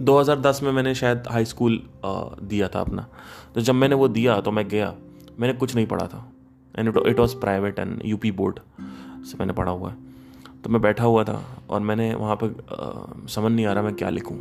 [0.00, 3.06] 2010 में मैंने शायद हाई स्कूल दिया था अपना।
[3.54, 4.94] तो जब मैंने वो दिया तो मैं गया।
[5.40, 6.26] मैंने कुछ नहीं पढ़ा था।
[6.74, 8.60] And it was private and UP board
[9.26, 9.96] से मैंने पढ़ा हुआ है।
[10.64, 14.08] तो मैं बैठा हुआ था और मैंने वहाँ पर समझ नहीं आ रहा मैं क्या
[14.10, 14.38] लिखूँ।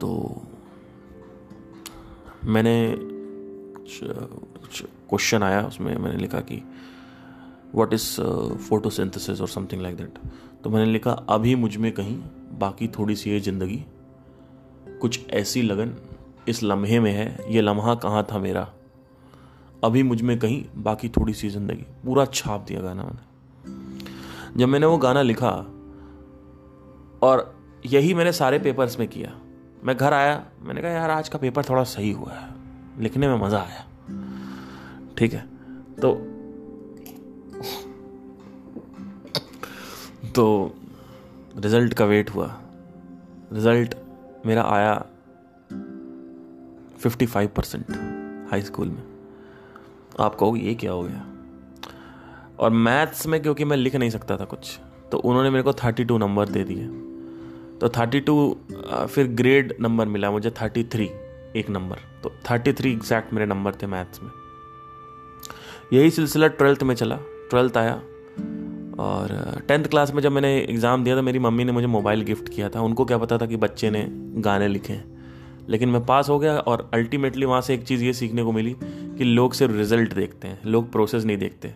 [0.00, 0.42] तो
[2.44, 2.74] मैंने
[5.10, 6.62] क्वेश्चन आया उसमें। मैंने लिखा कि
[7.74, 8.10] वॉट इज़
[8.68, 10.18] फोटोसिंथेसिस और समथिंग लाइक दैट
[10.64, 12.16] तो मैंने लिखा, अभी मुझमें कहीं
[12.58, 13.84] बाकी थोड़ी सी ये ज़िंदगी
[15.04, 15.94] कुछ ऐसी लगन
[16.48, 18.72] इस लम्हे में है, ये लम्हा कहाँ था मेरा?
[19.84, 24.98] अभी मुझमें कहीं बाकी थोड़ी सी ज़िंदगी। पूरा छाप दिया गाना मैंने। जब मैंने वो
[24.98, 25.50] गाना लिखा
[27.22, 29.38] और यही मैंने सारे पेपर्स में किया,
[29.84, 32.54] मैं घर आया, मैंने कहा, यार, आज का पेपर थोड़ा सही हुआ है।
[33.02, 33.86] लिखने में मज़ा आया।
[35.18, 35.46] ठीक है?
[36.02, 36.14] तो
[40.34, 40.74] तो
[41.56, 42.60] रिज़ल्ट का वेट हुआ।
[43.52, 43.94] रिज़ल्ट
[44.46, 44.94] मेरा आया
[47.02, 47.86] 55 परसेंट
[48.50, 49.02] हाई स्कूल में।
[50.20, 51.26] आप कहोगे, ये क्या हो गया?
[52.58, 54.78] और मैथ्स में क्योंकि मैं लिख नहीं सकता था कुछ
[55.12, 56.86] तो उन्होंने मेरे को थर्टी टू नंबर दे दिए।
[57.78, 58.56] तो थर्टी टू
[59.10, 61.10] फिर ग्रेड नंबर मिला मुझे थर्टी थ्री
[61.56, 64.30] एक नंबर तो थर्टी थ्री एग्जैक्ट मेरे नंबर थे मैथ्स में।
[65.92, 67.18] यही सिलसिला ट्वेल्थ में चला।
[67.50, 68.00] ट्वेल्थ आया।
[68.98, 72.48] और टेंथ क्लास में जब मैंने एग्ज़ाम दिया था, मेरी मम्मी ने मुझे मोबाइल गिफ्ट
[72.48, 74.06] किया था। उनको क्या पता था कि बच्चे ने
[74.40, 75.12] गाने लिखे हैं।
[75.68, 78.76] लेकिन मैं पास हो गया और अल्टीमेटली वहाँ से एक चीज़ ये सीखने को मिली
[78.82, 81.74] कि लोग सिर्फ़ रिज़ल्ट देखते हैं, लोग प्रोसेस नहीं देखते।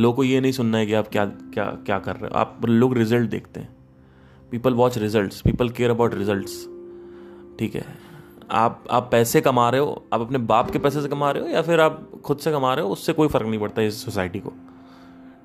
[0.00, 2.60] लोग को ये नहीं सुनना है कि आप क्या क्या क्या कर रहे हो। आप
[2.64, 3.68] लोग रिज़ल्ट देखते हैं।
[4.50, 6.48] People watch result people care about result
[7.58, 7.84] ठीक है?
[8.50, 11.48] आप आप पैसे कमा रहे हो, आप अपने बाप के पैसे से कमा रहे हो
[11.48, 14.38] या फिर आप खुद से कमा रहे हो, उससे कोई फ़र्क नहीं पड़ता इस सोसाइटी
[14.38, 14.52] को।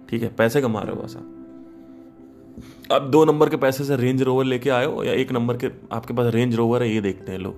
[0.10, 4.22] ठीक है, पैसे कमा रहे हो बस आप। आप दो नंबर के पैसे से रेंज
[4.22, 7.32] रोवर लेके आए हो या एक नंबर के आपके पास रेंज रोवर है, ये देखते
[7.32, 7.54] हैं लोग।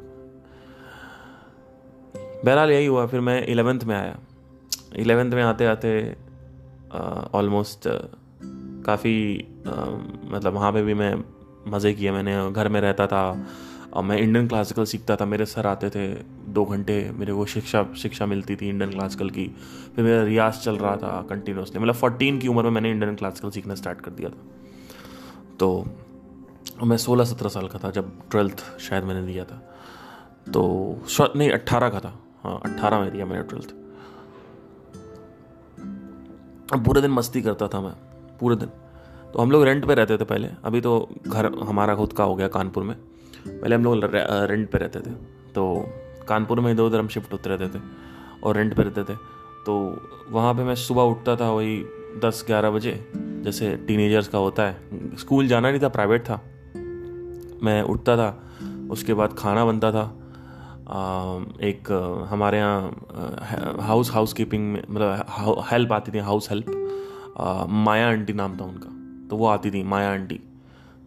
[2.46, 4.18] बहरहाल यही हुआ, फिर मैं इलेवेंथ में आया।
[4.96, 6.16] इलेवेंथ में आते आते
[7.34, 7.88] ऑलमोस्ट
[8.86, 9.16] काफ़ी
[10.26, 11.14] मतलब वहाँ पे भी मैं
[11.68, 13.22] मज़े किए मैंने। घर में रहता था
[14.02, 16.08] मैं इंडियन क्लासिकल सीखता था। मेरे सर आते थे
[16.54, 19.46] दो घंटे, मेरे को शिक्षा शिक्षा मिलती थी इंडियन क्लासिकल की।
[19.96, 23.50] फिर मेरा रियाज चल रहा था कंटिन्यूसली मतलब फोर्टीन की उम्र में मैंने इंडियन क्लासिकल
[23.50, 24.46] सीखना स्टार्ट कर दिया था।
[25.60, 25.86] तो
[26.84, 29.62] मैं सोलह सत्रह साल का था जब ट्वेल्थ शायद मैंने दिया था।
[30.54, 31.02] तो
[31.36, 33.76] नहीं अट्ठारह का था। हाँ अट्ठारह में दिया मैंने ट्वेल्थ
[36.76, 37.94] पूरे दिन मस्ती करता था मैं,
[38.40, 38.70] पूरे दिन।
[39.34, 42.36] तो हम लोग रेंट पे रहते थे पहले। अभी तो घर हमारा खुद का हो
[42.36, 42.96] गया कानपुर में।
[43.48, 45.12] पहले हम लोग रेंट पे रहते थे
[45.52, 45.64] तो
[46.30, 47.82] कानपुर में इधर उधर हम शिफ्ट होते रहते थे
[48.44, 49.16] और रेंट पे रहते थे।
[49.66, 49.76] तो
[50.30, 51.78] वहाँ पे मैं सुबह उठता था वही
[52.24, 56.42] दस ग्यारह बजे, जैसे टीनेजर्स का होता है। स्कूल जाना नहीं था प्राइवेट था।
[57.64, 58.30] मैं उठता था,
[58.92, 60.04] उसके बाद खाना बनता था।
[61.64, 61.92] एक
[62.30, 66.66] हमारे यहाँ हाउस हाउस कीपिंग में मतलब हेल्प आती थी हाउस हेल्प
[67.70, 68.90] माया आंटी नाम था उनका
[69.30, 70.40] तो वो आती थी, माया आंटी।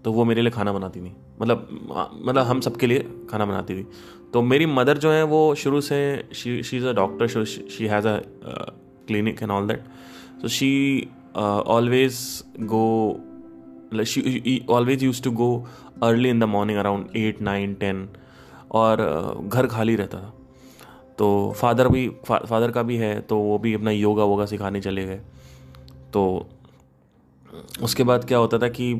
[0.04, 1.68] तो वो मेरे लिए खाना बनाती थी। मतलब
[2.24, 3.86] मतलब हम सबके लिए खाना बनाती थी।
[4.32, 5.98] तो मेरी मदर जो है वो शुरू से
[6.34, 8.16] she she is a doctor she has a
[9.06, 9.84] clinic and all that
[10.42, 12.18] so she always
[12.60, 15.50] go she always use to go
[16.02, 18.08] early in the morning around eight nine ten
[18.72, 20.32] और uh, घर खाली रहता था।
[21.18, 24.80] तो फादर भी फा, father का भी है तो वो भी अपना योगा वोगा सिखाने
[24.80, 25.20] चले गए।
[26.12, 26.46] तो
[27.82, 28.94] उसके बाद क्या होता था कि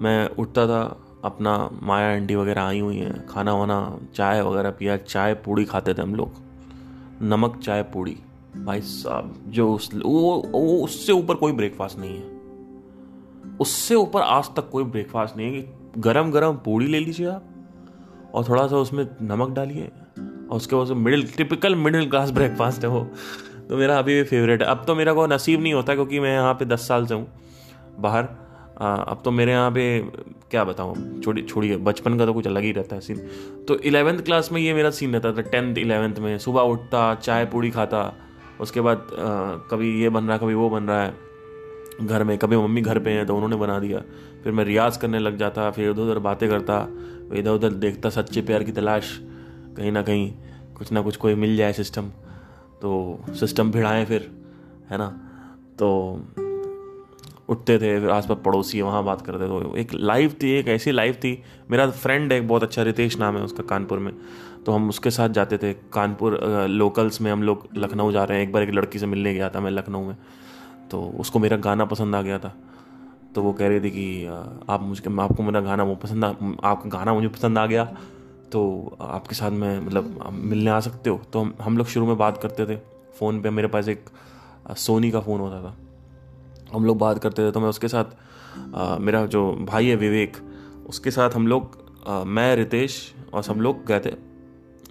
[0.00, 4.96] मैं उठता था अपना माया आंटी वगैरह आई हुई हैं खाना वाना चाय वगैरह पिया
[4.96, 6.32] चाय पूड़ी खाते थे हम लोग।
[7.22, 8.16] नमक चाय पूड़ी।
[8.56, 12.32] भाई साहब जो उस वो, वो उससे ऊपर कोई ब्रेकफास्ट नहीं है।
[13.60, 18.30] उससे ऊपर आज तक कोई ब्रेकफास्ट नहीं है कि गरम गरम पूड़ी ले लीजिए आप
[18.34, 22.90] और थोड़ा सा उसमें नमक डालिए और उसके बाद middle typical middle class breakfast है
[22.90, 23.08] वो।
[23.68, 26.32] तो मेरा अभी भी फेवरेट है। अब तो मेरा को नसीब नहीं होता क्योंकि मैं
[26.32, 27.26] यहाँ पे दस साल से हूँ।
[27.98, 28.28] बाहर
[28.76, 30.00] अब तो मेरे यहाँ पे,
[30.50, 33.16] क्या बताऊँ छोड़ी छोड़िए बचपन का तो कुछ अलग ही रहता है सीन
[33.68, 37.44] तो इलेवेंथ क्लास में ये मेरा सीन रहता था टेंथ इलेवेंथ में। सुबह उठता, चाय
[37.46, 38.12] पूड़ी खाता,
[38.60, 39.06] उसके बाद
[39.70, 41.14] कभी ये बन रहा, कभी वो बन रहा है।
[42.02, 43.98] घर में, कभी मम्मी घर पे हैं तो उन्होंने बना दिया।
[44.44, 46.86] फिर मैं रियाज़ करने लग जाता, फिर इधर उधर बातें करता,
[47.32, 49.18] इधर उधर देखता, सच्चे प्यार की तलाश।
[49.76, 50.32] कहीं ना कहीं
[50.76, 52.08] कुछ ना कुछ कोई मिल जाए सिस्टम
[52.80, 54.30] तो सिस्टम भिड़ाएँ फिर,
[54.90, 55.08] है ना?
[55.78, 56.43] तो
[57.48, 60.92] उठते थे, फिर आसपास पड़ोसी है, वहाँ बात करते तो एक लाइफ थी, एक ऐसी
[60.92, 64.12] लाइफ थी। मेरा फ्रेंड है, एक बहुत अच्छा रितेश नाम है, उसका कानपुर में।
[64.66, 68.46] तो हम उसके साथ जाते थे, कानपुर लोकल्स में हम लोग लखनऊ जा रहे हैं।
[68.46, 70.16] एक बार एक लड़की से मिलने गया था मैं लखनऊ में।
[70.90, 72.54] तो उसको मेरा गाना पसंद आ गया था।
[73.34, 74.26] तो वो कह रही थी कि
[74.70, 77.84] आप मुझे, आपको मेरा गाना वो पसंद आ आपका गाना मुझे पसंद आ गया।
[78.52, 82.16] तो आपके साथ में मतलब मिलने आ सकते हो। तो हम हम लोग शुरू में
[82.18, 82.76] बात करते थे।
[83.18, 84.04] फ़ोन पे मेरे पास एक
[84.76, 85.76] सोनी का फ़ोन होता था।
[86.74, 88.04] हम लोग बात करते थे तो मैं उसके साथ
[88.74, 90.36] आ, मेरा जो भाई है विवेक
[90.88, 94.14] उसके साथ हम लोग आ, मैं रितेश और सब लोग गए थे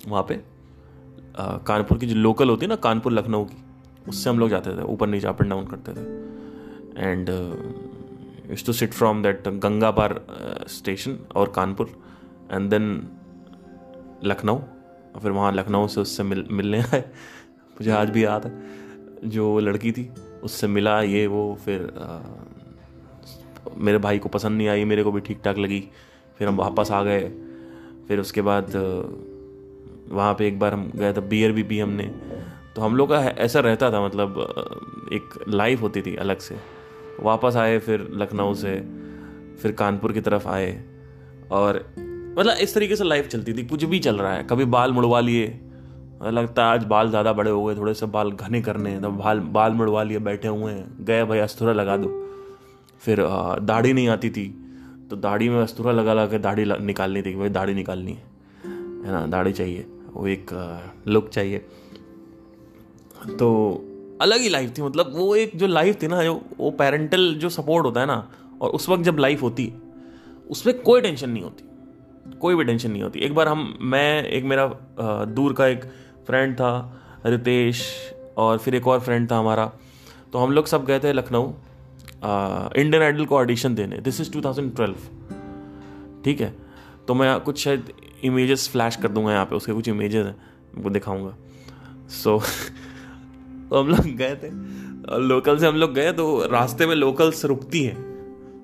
[0.08, 0.36] वहाँ पे।
[1.38, 3.63] आ, कानपुर की जो लोकल होती है ना कानपुर लखनऊ की
[4.10, 6.06] उससे हम लोग जाते थे ऊपर नीचे अप एंड डाउन करते थे।
[7.02, 7.30] And
[8.50, 10.19] use to sit from that Ganga par
[10.69, 11.89] station और कानपुर
[12.52, 13.08] एंड देन
[14.24, 14.60] लखनऊ
[15.22, 17.02] फिर वहाँ लखनऊ से उससे मिल मिलने आए।
[17.74, 20.04] मुझे आज भी याद है जो लड़की थी
[20.43, 22.19] उससे मिला ये वो फिर आ,
[23.77, 25.84] मेरे भाई को पसंद नहीं आई मेरे को भी ठीक ठाक लगी।
[26.38, 27.29] फिर हम वापस आ गए।
[28.08, 28.71] फिर उसके बाद
[30.10, 32.03] वहाँ पे एक बार हम गए थे बियर भी पी हमने।
[32.75, 34.39] तो हम लोग का ऐसा रहता था मतलब
[35.13, 36.56] एक लाइफ होती थी अलग से।
[37.19, 38.73] वापस आए फिर लखनऊ से
[39.62, 40.84] फिर कानपुर की तरफ़ आए।
[41.51, 41.86] और
[42.38, 45.19] मतलब इस तरीके से लाइफ चलती थी। कुछ भी चल रहा है। कभी बाल मुड़वा
[45.19, 45.60] लिए
[46.23, 49.09] लगता है आज बाल ज़्यादा बड़े हो गए, थोड़े से बाल घने करने हैं तो
[49.12, 52.09] बाल बाल मुड़वा लिए बैठे हुए हैं। गए भाई अस्तूरा लगा दो।
[53.01, 53.21] फिर
[53.62, 54.45] दाढ़ी नहीं आती थी
[55.09, 58.23] तो दाढ़ी में अस्तूरा लगा लगा के दाढ़ी निकालनी थी कि भाई दाढ़ी निकालनी है।
[58.65, 59.25] है ना?
[59.27, 60.51] दाढ़ी चाहिए। वो एक
[61.07, 61.57] लुक चाहिए।
[63.39, 63.49] तो
[64.21, 67.49] अलग ही लाइफ थी मतलब वो एक जो लाइफ थी ना, जो, वो पेरेंटल जो
[67.49, 68.27] सपोर्ट होता है ना,
[68.62, 69.71] और उस वक्त जब लाइफ होती,
[70.49, 71.69] उसमें कोई टेंशन नहीं होती।
[72.39, 74.67] कोई भी टेंशन नहीं होती। एक बार हम, मैं, एक मेरा
[75.25, 75.86] दूर का एक
[76.27, 77.83] फ्रेंड था रितेश
[78.38, 79.71] और फिर एक और फ्रेंड था हमारा।
[80.33, 81.51] तो हम लोग सब गए थे लखनऊ
[82.75, 84.95] इंडियन आइडल को ऑडिशन देने। दिस इज़ 2012
[86.25, 86.55] ठीक है?
[87.07, 87.89] तो मैं कुछ शायद
[88.23, 90.36] इमेजेस फ्लैश कर दूँगा यहाँ पे उसके कुछ इमेजेस हैं
[90.75, 91.36] वो दिखाऊँगा।
[92.09, 92.45] सो so,
[93.69, 94.49] तो हम लोग गए थे।
[95.19, 98.13] लोकल से हम लोग गए तो रास्ते में लोकल्स रुकती हैं।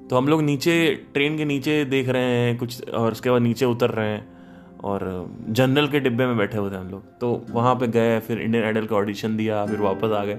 [0.09, 3.65] तो हम लोग नीचे ट्रेन के नीचे देख रहे हैं कुछ और उसके बाद नीचे
[3.65, 4.38] उतर रहे हैं।
[4.83, 8.41] और जनरल के डिब्बे में बैठे हुए थे हम लोग। तो वहाँ पे गए, फिर
[8.41, 10.35] इंडियन आइडल का ऑडिशन दिया, फिर वापस आ गए।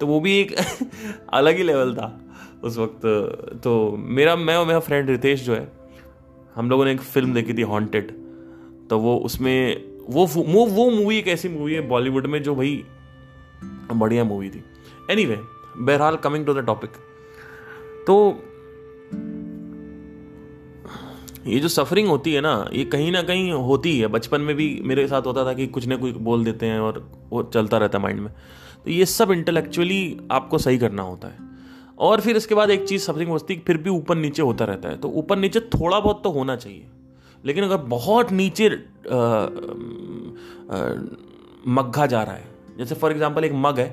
[0.00, 0.54] तो वो भी एक
[1.32, 2.20] अलग ही लेवल था
[2.64, 3.00] उस वक्त।
[3.64, 5.72] तो मेरा, मैं और मेरा फ्रेंड रितेश जो है,
[6.54, 8.10] हम लोगों ने एक फ़िल्म देखी थी हॉन्टेड
[8.90, 12.84] तो वो उसमें, वो वो वो मूवी एक ऐसी मूवी है बॉलीवुड में जो भाई
[13.92, 14.64] बढ़िया मूवी थी।
[15.10, 15.38] एनी वे
[15.76, 16.90] बहरहाल कमिंग टू द टॉपिक
[18.06, 18.42] तो
[21.46, 24.68] ये जो सफरिंग होती है ना, ये कहीं ना कहीं होती है बचपन में भी
[24.84, 26.98] मेरे साथ होता था कि कुछ ना कुछ बोल देते हैं और
[27.30, 28.32] वो चलता रहता है माइंड में।
[28.84, 31.44] तो ये सब इंटेलेक्चुअली आपको सही करना होता है।
[31.98, 34.96] और फिर इसके बाद एक चीज़ सफरिंग होती फिर भी ऊपर नीचे होता रहता है।
[34.96, 36.86] तो ऊपर नीचे थोड़ा बहुत तो होना चाहिए।
[37.44, 38.68] लेकिन अगर बहुत नीचे
[41.68, 42.44] मग्घा जा रहा है,
[42.78, 43.88] जैसे फॉर एग्ज़ाम्पल एक मग है,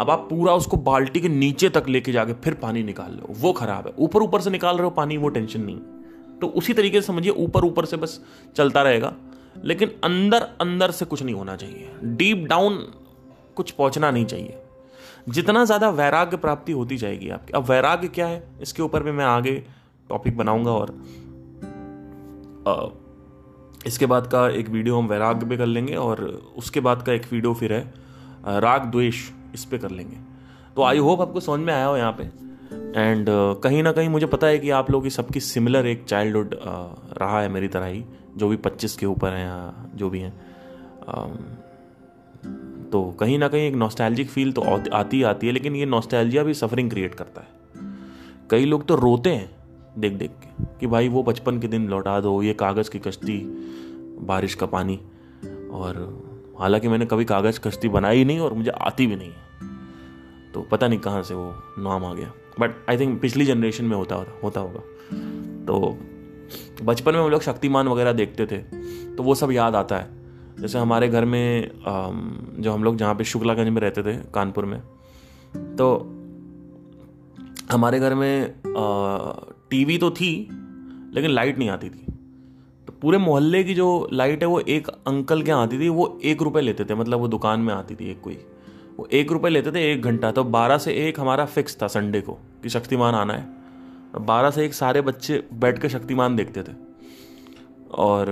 [0.00, 3.52] अब आप पूरा उसको बाल्टी के नीचे तक लेके जाके फिर पानी निकाल लो, वो
[3.52, 5.78] खराब है। ऊपर ऊपर से निकाल रहे हो पानी, वो टेंशन नहीं।
[6.42, 8.20] तो उसी तरीके से समझिए ऊपर ऊपर से बस
[8.56, 9.12] चलता रहेगा।
[9.56, 12.76] लेकिन अंदर अंदर से कुछ नहीं होना चाहिए। डीप डाउन
[13.56, 14.58] कुछ पहुँचना नहीं चाहिए।
[15.28, 18.42] जितना ज़्यादा वैराग्य प्राप्ति होती जाएगी आपकी। अब वैराग्य क्या है?
[18.62, 19.52] इसके ऊपर भी मैं आगे
[20.10, 20.90] टॉपिक बनाऊँगा और
[22.68, 22.86] आ,
[23.86, 26.20] इसके बाद का एक वीडियो हम वैराग्य पे कर लेंगे और
[26.56, 30.16] उसके बाद का एक वीडियो फिर है राग द्वेष इस पे कर लेंगे।
[30.76, 32.24] तो आई होप आपको समझ में आया हो यहाँ पे।
[32.96, 36.04] एंड uh, कहीं ना कहीं मुझे पता है कि आप लोग की सबकी सिमिलर एक
[36.04, 38.04] चाइल्डहुड uh, रहा है मेरी तरह ही
[38.36, 40.40] जो भी पच्चीस के ऊपर हैं या जो भी हैं।
[41.00, 41.40] Um,
[42.92, 46.42] तो कहीं ना कहीं एक नॉस्टैल्जिक फील तो आती ही आती है लेकिन ये नॉस्टैल्जिया
[46.42, 47.48] भी सफरिंग क्रिएट करता है।
[48.50, 49.50] कई लोग तो रोते हैं
[49.98, 53.38] देख देख के कि भाई वो बचपन के दिन लौटा दो ये कागज़ की कश्ती
[54.20, 55.00] बारिश का पानी।
[55.72, 56.22] और
[56.60, 59.32] हालाँकि मैंने कभी कागज़ कश्ती बनाई नहीं और मुझे आती भी नहीं
[60.54, 63.96] तो पता नहीं कहाँ से वो नाम आ गया। बट आई थिंक पिछली जनरेशन में
[63.96, 64.80] होता होता होगा।
[65.66, 65.98] तो
[66.84, 68.58] बचपन में हम लोग शक्तिमान वगैरह देखते थे
[69.14, 70.08] तो वो सब याद आता है।
[70.60, 71.70] जैसे हमारे घर में
[72.58, 74.80] जो हम लोग जहाँ पे शुक्लागंज में रहते थे, कानपुर में
[75.76, 75.88] तो
[77.70, 78.54] हमारे घर में
[79.70, 80.48] टीवी तो थी,
[81.14, 82.06] लेकिन लाइट नहीं आती थी।
[82.88, 86.18] तो पूरे मोहल्ले की जो लाइट है, वो एक अंकल के यहाँ आती थी, वो
[86.24, 88.38] एक रुपये लेते थे मतलब वो दुकान में आती थी एक कोई।
[88.98, 92.20] वो एक रुपये लेते थे एक घंटा तो बारह से एक हमारा फिक्स था संडे
[92.20, 93.46] को कि शक्तिमान आना है।
[94.20, 96.72] बारह से एक सारे बच्चे बैठ कर शक्तिमान देखते थे।
[97.94, 98.30] और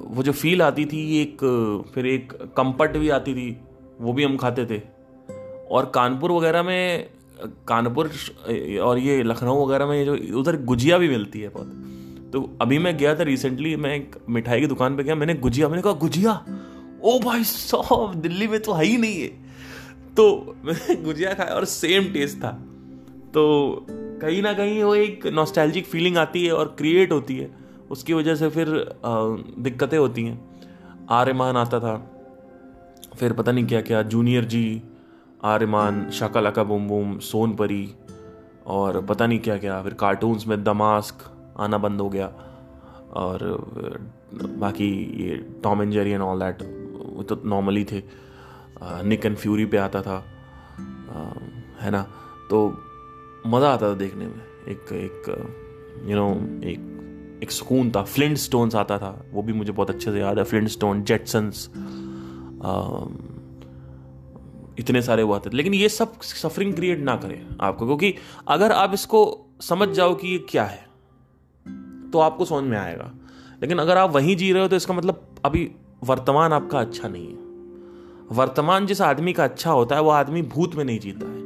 [0.00, 1.38] वो जो फील आती थी, एक,
[1.94, 3.60] फिर एक कंपट भी आती थी,
[4.00, 4.80] वो भी हम खाते थे।
[5.70, 7.10] और कानपुर वगैरह में,
[7.68, 8.10] कानपुर
[8.82, 12.78] और ये लखनऊ वगैरह में ये जो उधर गुजिया भी मिलती है बहुत। तो अभी
[12.78, 15.92] मैं गया था रिसेंटली मैं एक मिठाई की दुकान पे गया, मैंने गुजिया, मैंने कहा,
[15.92, 16.32] गुजिया?
[17.04, 19.45] ओ भाई साहब, दिल्ली में तो है ही नहीं है
[20.16, 22.50] तो मैंने गुजिया खाया और सेम टेस्ट था।
[23.34, 27.50] तो कहीं ना कहीं वो एक नॉस्टैल्जिक फीलिंग आती है और क्रिएट होती है।
[27.90, 28.68] उसकी वजह से फिर
[29.58, 30.38] दिक्कतें होती हैं।
[31.10, 31.96] आर आर्यमान आता था।
[33.16, 34.82] फिर पता नहीं क्या क्या जूनियर जी
[35.44, 37.94] आर्यमान शाका लाका बुम बुम, सोनपरी
[38.66, 41.24] और पता नहीं क्या क्या, फिर कार्टून्स में दमास्क
[41.58, 42.26] आना बंद हो गया
[43.14, 43.44] और
[44.34, 44.88] बाकी
[45.24, 46.62] ये Tom and Jerry and all that
[47.16, 48.25] वो तो नॉर्मली थे।
[48.82, 50.18] निक एंड फ्यूरी पे आता था।
[51.80, 52.02] है ना?
[52.50, 52.68] तो
[53.46, 55.28] मज़ा आता था देखने में। एक एक
[56.06, 56.30] यू नो
[56.64, 56.92] एक
[57.42, 60.44] एक सुकून था। फ्लिंट स्टोन्स आता था। वो भी मुझे बहुत अच्छे से याद है।
[60.44, 61.68] फ्लिंट स्टोन जेटसन्स
[64.78, 68.14] इतने सारे आते थे। लेकिन ये सब सफरिंग क्रिएट ना करें आपको, क्योंकि
[68.48, 69.20] अगर आप इसको
[69.60, 70.84] समझ जाओ कि ये क्या है
[72.12, 73.10] तो आपको समझ में आएगा।
[73.62, 75.70] लेकिन अगर आप वहीं जी रहे हो तो इसका मतलब अभी
[76.04, 77.45] वर्तमान आपका अच्छा नहीं है।
[78.32, 81.44] वर्तमान जिस आदमी का अच्छा होता है, वो आदमी भूत में नहीं जीता है।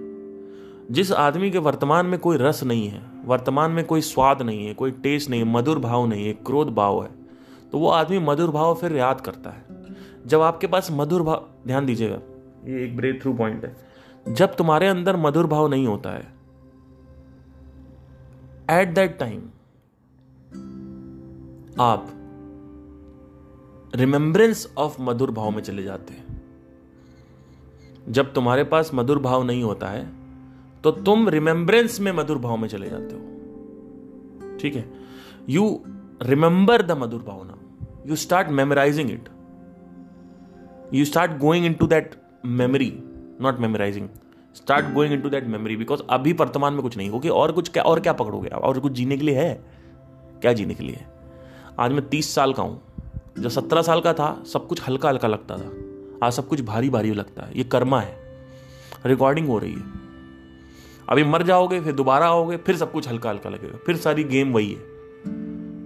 [0.90, 4.75] जिस आदमी के वर्तमान में कोई रस नहीं है, वर्तमान में कोई स्वाद नहीं है,
[4.75, 7.11] कोई टेस्ट नहीं है, मधुर भाव नहीं है, क्रोध भाव है
[7.73, 9.64] तो वो आदमी मधुर भाव फिर याद करता है।
[10.27, 12.19] जब आपके पास मधुर भाव, ध्यान दीजिएगा,
[12.66, 13.77] ये एक ब्रेक थ्रू पॉइंट है।
[14.29, 16.29] जब तुम्हारे अंदर मधुर भाव नहीं होता है
[18.73, 19.40] एट दैट टाइम
[21.81, 22.07] आप
[23.95, 26.30] रिमेंबरेंस ऑफ़ मधुर भाव में चले जाते हैं।
[28.09, 30.09] जब तुम्हारे पास मधुर भाव नहीं होता है
[30.85, 34.93] तो तुम रिमेंबरेंस में मधुर भाव में चले जाते हो। ठीक है?
[35.49, 35.83] यू
[36.23, 37.57] रिमेंबर द मधुर भावना।
[38.07, 39.29] You start memorising it
[40.95, 42.15] you start going into that
[42.47, 42.93] memory
[43.41, 44.09] not memorising
[44.55, 47.83] start going into that memory because अभी वर्तमान में कुछ नहीं। क्योंकि और कुछ क्या
[47.83, 49.55] और क्या पकड़ोगे और कुछ जीने के लिए है?
[50.41, 51.05] क्या जीने के लिए?
[51.79, 52.81] आज मैं तीस साल का हूँ।
[53.39, 55.89] जब सत्रह साल का था, सब कुछ हल्का हल्का लगता था।
[56.23, 58.17] आज सब कुछ भारी भारी लगता है। ये कर्मा है।
[59.07, 59.83] रिकॉर्डिंग हो रही है।
[61.09, 64.53] अभी मर जाओगे फिर दोबारा आओगे फिर सब कुछ हल्का हल्का लगेगा। फिर सारी गेम
[64.53, 64.91] वही है।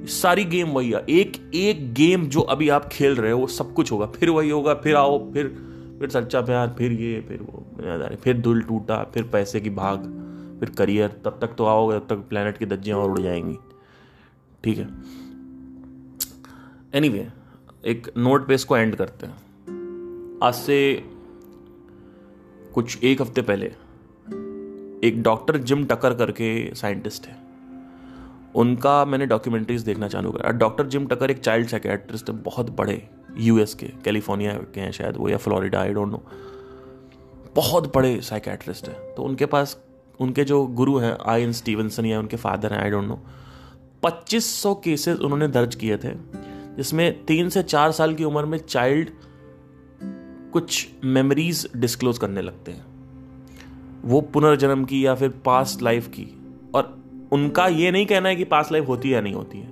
[0.07, 3.75] सारी गेम वही है। एक एक गेम जो अभी आप खेल रहे हो वो सब
[3.75, 5.49] कुछ होगा। फिर वही होगा फिर आओ फिर
[6.01, 7.66] फिर सच्चा प्यार फिर ये फिर वो
[8.16, 9.99] फिर दिल टूटा फिर पैसे की भाग
[10.61, 13.57] फिर करियर तब तक तो आओगे तब तक प्लानट की दज्जियाँ और उड़ जाएँगी।
[14.64, 14.88] ठीक है?
[16.94, 19.43] एनीवे anyway, एक नोट पे इसको एंड करते हैं।
[20.42, 21.03] आज से
[22.75, 23.66] कुछ एक हफ़्ते पहले
[25.09, 27.37] एक डॉक्टर जिम टकर करके साइंटिस्ट है।
[28.55, 33.09] उनका मैंने डॉक्यूमेंट्रीज देखना चालू करा। डॉक्टर जिम टकर एक चाइल्ड साइकेट्रिस्ट है, बहुत बड़े
[33.38, 36.23] यूएस के कैलिफ़ोर्निया के हैं शायद वो या फ्लोरिडा आई डोंट नो
[37.55, 39.77] बहुत बड़े साइकेट्रिस्ट हैं। तो उनके पास,
[40.20, 43.20] उनके जो गुरु हैं आई एन स्टीवनसन या उनके फादर हैं आई डोंट नो
[44.03, 46.14] 2500 केसेस उन्होंने दर्ज किए थे,
[46.77, 49.11] जिसमें तीन से चार साल की उम्र में चाइल्ड
[50.54, 52.84] कुछ मेमोरीज डिस्क्लोज करने लगते हैं।
[54.04, 56.26] वो पुनर्जन्म की या फिर पास्ट लाइफ की।
[56.74, 56.98] और
[57.32, 59.68] उनका ये नहीं कहना है कि पास्ट लाइफ होती है या नहीं होती है।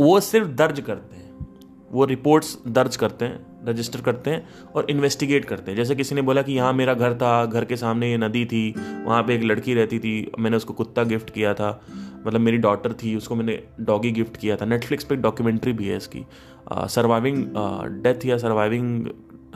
[0.00, 1.46] वो सिर्फ़ दर्ज करते हैं।
[1.92, 6.22] वो रिपोर्ट्स दर्ज करते हैं रजिस्टर करते हैं और इन्वेस्टिगेट करते हैं। जैसे किसी ने
[6.22, 9.42] बोला कि यहाँ मेरा घर था, घर के सामने ये नदी थी, वहाँ पे एक
[9.42, 11.82] लड़की रहती थी, मैंने उसको कुत्ता गिफ्ट किया था।
[12.26, 15.86] मतलब मेरी डॉटर थी, उसको मैंने डॉगी गिफ्ट किया था। नेटफ्लिक्स पे एक डॉक्यूमेंट्री भी
[15.86, 16.24] है इसकी।
[16.72, 17.46] सर्वाइविंग
[18.02, 19.06] डेथ या सर्वाइविंग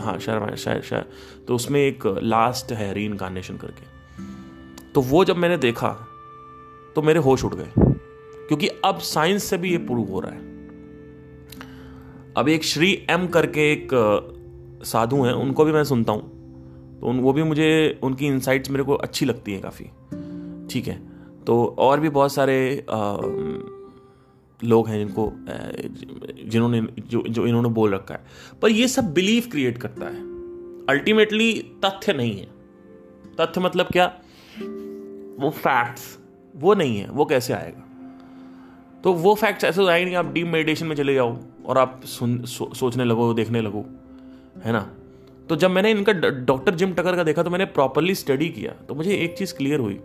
[0.00, 1.04] हाँ शायद शायद शायद
[1.48, 3.88] तो उसमें एक लास्ट है री इनकारनेशन करके।
[4.92, 5.88] तो वो जब मैंने देखा
[6.96, 10.48] तो मेरे होश उड़ गए। क्योंकि अब साइंस से भी ये प्रूव हो रहा है।
[12.36, 13.88] अब एक श्री एम करके एक
[14.84, 16.22] साधु हैं उनको भी मैं सुनता हूँ।
[17.00, 19.84] तो उन वो भी मुझे उनकी इंसाइट्स मेरे को अच्छी लगती हैं काफ़ी।
[20.70, 21.00] ठीक है?
[21.46, 23.16] तो और भी बहुत सारे आ,
[24.64, 25.32] लोग हैं जिनको
[26.48, 28.20] जिन्होंने जो जो इन्होंने बोल रखा है।
[28.62, 30.20] पर ये सब बिलीव क्रिएट करता है।
[30.86, 32.48] अल्टीमेटली तथ्य नहीं है।
[33.40, 34.06] तथ्य मतलब क्या?
[35.44, 36.18] वो फैक्ट्स
[36.56, 37.86] वो नहीं है। वो कैसे आएगा?
[39.04, 42.44] तो वो फैक्ट्स ऐसे आए नहीं आप डीप मेडिटेशन में चले जाओ और आप सुन
[42.44, 43.86] सो, सोचने लगो देखने लगो।
[44.64, 44.94] है ना?
[45.48, 48.94] तो जब मैंने इनका डॉक्टर जिम टकर का देखा तो मैंने प्रॉपरली स्टडी किया। तो
[48.94, 50.00] मुझे एक चीज़ क्लियर हुई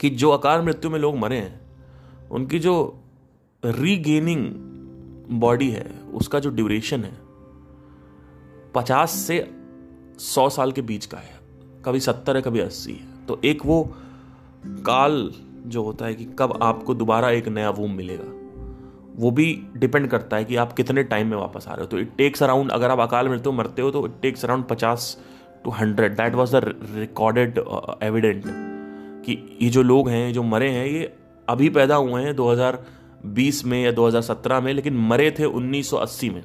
[0.00, 1.60] कि जो अकाल मृत्यु में लोग मरे हैं
[2.30, 3.01] उनकी जो
[3.62, 4.44] रीगेनिंग
[5.40, 7.16] बॉडी है, उसका जो ड्यूरेशन है,
[8.74, 9.46] पचास से
[10.18, 11.40] सौ साल के बीच का है,
[11.84, 13.82] कभी सत्तर है, कभी अस्सी है। तो एक वो
[14.86, 15.30] काल
[15.66, 18.24] जो होता है कि कब आपको दोबारा एक नया वूम मिलेगा,
[19.16, 19.46] वो भी
[19.76, 22.42] डिपेंड करता है कि आप कितने टाइम में वापस आ रहे हो। तो इट टेक्स
[22.42, 25.16] अराउंड अगर आप अकाल मृत्यु हो, मरते हो तो इट टेक्स अराउंड पचास
[25.64, 27.58] to hundred that was the recorded
[28.02, 28.44] evident
[29.26, 31.12] कि ये जो लोग हैं जो मरे हैं, ये
[31.48, 32.34] अभी पैदा हुए हैं
[33.24, 36.42] 2020 में या 2017 में, लेकिन मरे थे 1980 में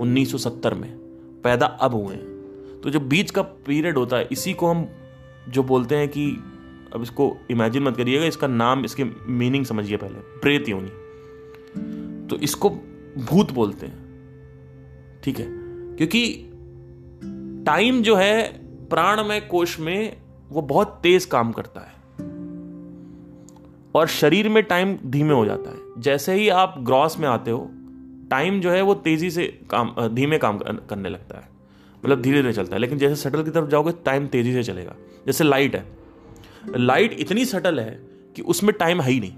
[0.00, 0.98] 1970 में,
[1.44, 2.34] पैदा अब हुए हैं।
[2.84, 4.88] तो जो बीच का पीरियड होता है, इसी को हम
[5.48, 6.30] जो बोलते हैं कि,
[6.94, 10.90] अब इसको इमेजिन मत करिएगा, इसका नाम, इसके मीनिंग समझिए पहले प्रेत योनि
[12.30, 12.70] तो इसको
[13.18, 14.04] भूत बोलते हैं,
[15.24, 15.46] ठीक है?
[15.96, 16.50] क्योंकि
[17.66, 20.16] टाइम जो है, प्राणमय कोश में
[20.50, 21.94] वो बहुत तेज काम करता है।
[23.94, 27.70] और शरीर में टाइम धीमे हो जाता है। जैसे ही आप ग्रॉस में आते हो
[28.30, 31.48] टाइम जो है वो तेज़ी से काम धीमे काम करने लगता है।
[32.04, 34.94] मतलब धीरे धीरे चलता है, लेकिन जैसे सटल की तरफ़ जाओगे टाइम तेज़ी से चलेगा।
[35.26, 35.86] जैसे लाइट है।
[36.76, 37.90] लाइट इतनी सटल है
[38.36, 39.32] कि उसमें टाइम है ही नहीं।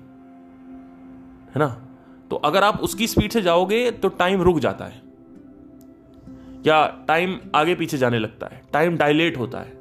[1.55, 1.89] है ना?
[2.31, 5.03] तो अगर आप उसकी स्पीड से जाओगे तो टाइम रुक जाता है।
[6.67, 9.73] या टाइम आगे पीछे जाने लगता है। टाइम डायलेट होता है।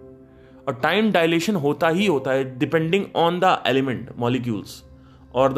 [0.68, 4.84] और टाइम डायलेशन होता ही होता है depending on the element molecules
[5.36, 5.58] और the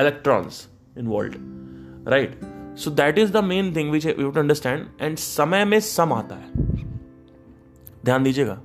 [0.00, 0.68] electrons
[0.98, 1.32] involve
[2.08, 2.40] right
[2.76, 6.34] so that is the main thing which you to understand and समय में सम आता
[6.34, 6.50] है।
[8.04, 8.62] ध्यान दीजिएगा।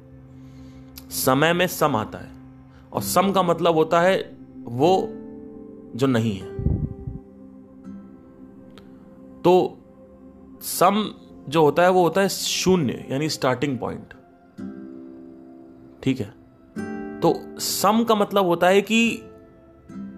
[1.10, 2.32] समय में सम आता है।
[2.94, 5.08] और सम का मतलब होता है वो
[5.96, 6.82] जो नहीं है।
[9.42, 9.78] तो
[10.62, 11.14] सम
[11.50, 14.14] जो होता है वो होता है शून्य, यानी स्टार्टिंग पॉइंट
[16.04, 16.34] ठीक है?
[17.20, 19.22] तो सम का मतलब होता है कि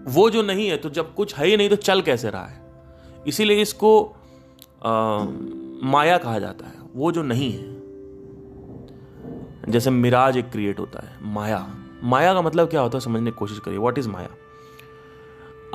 [0.05, 2.61] वो जो नहीं है तो जब कुछ है ही नहीं तो चल कैसे रहा है?
[3.27, 4.15] इसीलिए इसको
[4.85, 5.25] आ,
[5.83, 7.73] माया कहा जाता है। वो जो नहीं है
[9.71, 13.37] जैसे मिराज एक क्रिएट होता है माया। माया का मतलब क्या होता है समझने की
[13.37, 14.29] कोशिश करिए। व्हाट इज़ माया?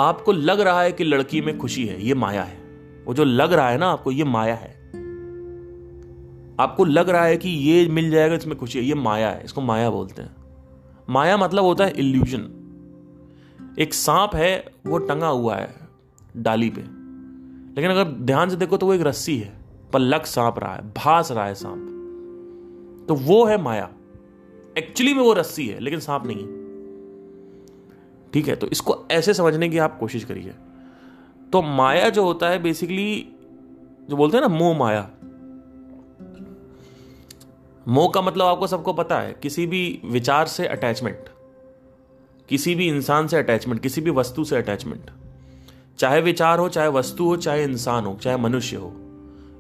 [0.01, 2.57] आपको लग रहा है कि लड़की में खुशी है ये माया है।
[3.07, 4.79] वो जो लग रहा है ना आपको ये माया है।
[6.61, 9.61] आपको लग रहा है कि ये मिल जाएगा इसमें खुशी है ये माया है। इसको
[9.61, 10.37] माया बोलते हैं।
[11.11, 12.58] माया मतलब होता है इल्यूजन
[13.79, 15.75] एक सांप है, वो टंगा हुआ है
[16.37, 16.81] डाली पे।
[17.75, 19.53] लेकिन अगर ध्यान से देखो तो वो एक रस्सी है
[19.93, 23.91] पर लग सांप रहा है, भास रहा है सांप। तो वो है माया।
[24.79, 26.47] एक्चुअली में वो रस्सी है, लेकिन सांप नहीं
[28.33, 30.55] ठीक है तो इसको ऐसे समझने की आप कोशिश करिए।
[31.53, 33.29] तो माया जो होता है बेसिकली
[34.11, 35.11] जो बोलते हैं ना, मोह माया।
[37.89, 41.29] मोह का मतलब आपको सबको पता है, किसी भी विचार से अटैचमेंट
[42.49, 45.11] किसी भी इंसान से अटैचमेंट किसी भी वस्तु से अटैचमेंट
[45.99, 48.93] चाहे विचार हो, चाहे वस्तु हो, चाहे इंसान हो, चाहे मनुष्य हो,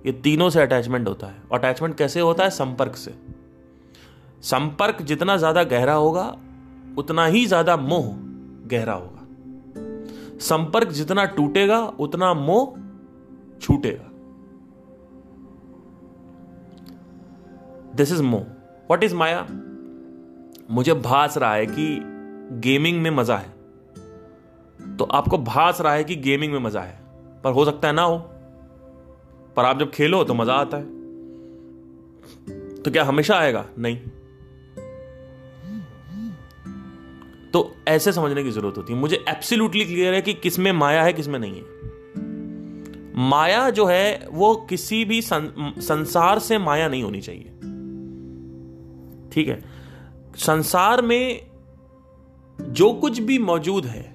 [0.06, 2.50] ये तीनों से अटैचमेंट होता है। अटैचमेंट कैसे होता है?
[2.50, 3.14] संपर्क से।
[4.42, 6.36] संपर्क जितना ज़्यादा गहरा होगा,
[6.98, 8.04] उतना ही ज़्यादा मोह
[8.68, 9.26] गहरा होगा।
[10.38, 12.78] संपर्क जितना टूटेगा, उतना मोह
[13.60, 14.04] छूटेगा।
[17.94, 18.42] दिस इज़ मोह।
[18.90, 19.46] वॉट इज़ माया?
[20.70, 22.07] मुझे भास रहा है कि
[22.52, 23.58] गेमिंग में मज़ा है।
[24.96, 27.00] तो आपको भास रहा है कि गेमिंग में मज़ा है।
[27.44, 28.18] पर हो सकता है ना हो।
[29.56, 30.84] पर आप जब खेलो तो मज़ा आता है।
[32.82, 33.66] तो क्या हमेशा आएगा?
[33.78, 33.96] नहीं।
[37.50, 41.12] तो ऐसे समझने की ज़रूरत होती है। मुझे एब्सोल्युटली क्लियर है कि किसमें माया है
[41.12, 41.78] किसमें नहीं है।
[43.28, 47.44] माया जो है वो किसी भी सं, संसार से माया नहीं होनी चाहिए।
[49.32, 49.64] ठीक है?
[50.36, 51.50] संसार में
[52.60, 54.14] जो कुछ भी मौजूद है,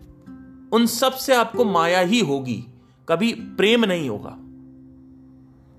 [0.71, 2.63] उन सबसे आपको माया ही होगी,
[3.09, 4.37] कभी प्रेम नहीं होगा।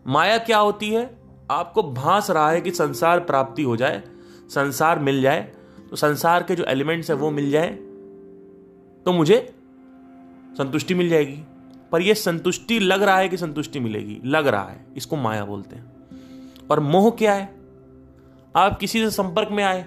[0.06, 1.18] माया क्या होती है?
[1.50, 4.02] आपको भांस रहा है कि संसार प्राप्ति हो जाए,
[4.48, 5.52] संसार मिल जाए
[5.90, 7.68] तो संसार के जो एलिमेंट्स है वो मिल जाए
[9.06, 9.54] तो मुझे
[10.58, 11.40] संतुष्टि मिल जाएगी।
[11.92, 14.20] पर यह संतुष्टि लग रहा है कि संतुष्टि मिलेगी?
[14.24, 15.92] लग रहा है, इसको माया बोलते हैं।
[16.70, 17.54] और मोह क्या है?
[18.56, 19.86] आप किसी से संपर्क में आए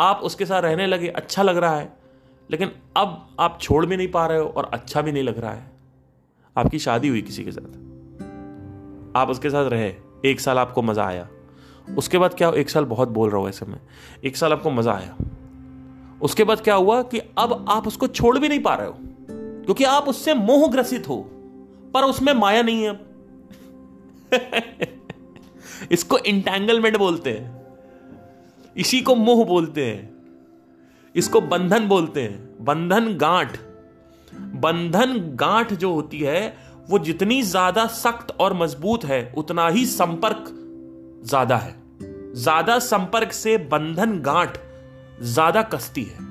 [0.00, 1.92] आप उसके साथ रहने लगे अच्छा लग रहा है,
[2.50, 5.52] लेकिन अब आप छोड़ भी नहीं पा रहे हो और अच्छा भी नहीं लग रहा
[5.52, 5.70] है।
[6.56, 7.76] आपकी शादी हुई किसी के साथ।
[9.16, 9.94] आप उसके साथ रहे,
[10.24, 11.28] एक साल आपको मज़ा आया।
[11.98, 13.80] उसके बाद क्या, एक साल बहुत बोल रहा हूँ ऐसे में,
[14.24, 15.16] एक साल आपको मज़ा आया।
[16.22, 18.94] उसके बाद क्या हुआ कि अब आप उसको छोड़ भी नहीं पा रहे हो,
[19.64, 21.16] क्योंकि आप उससे मोह ग्रसित हो,
[21.94, 23.00] पर उसमें माया नहीं है।
[25.92, 27.57] इसको इंटेंगलमेंट बोलते हैं।
[28.78, 30.16] इसी को मोह बोलते हैं,
[31.14, 33.56] इसको बंधन बोलते हैं, बंधन गांठ।
[34.56, 36.56] बंधन गांठ जो होती है,
[36.88, 40.44] वो जितनी ज़्यादा सख्त और मज़बूत है, उतना ही संपर्क
[41.24, 41.74] ज़्यादा है।
[42.34, 44.58] ज़्यादा संपर्क से बंधन गांठ
[45.24, 46.26] ज़्यादा कसती है।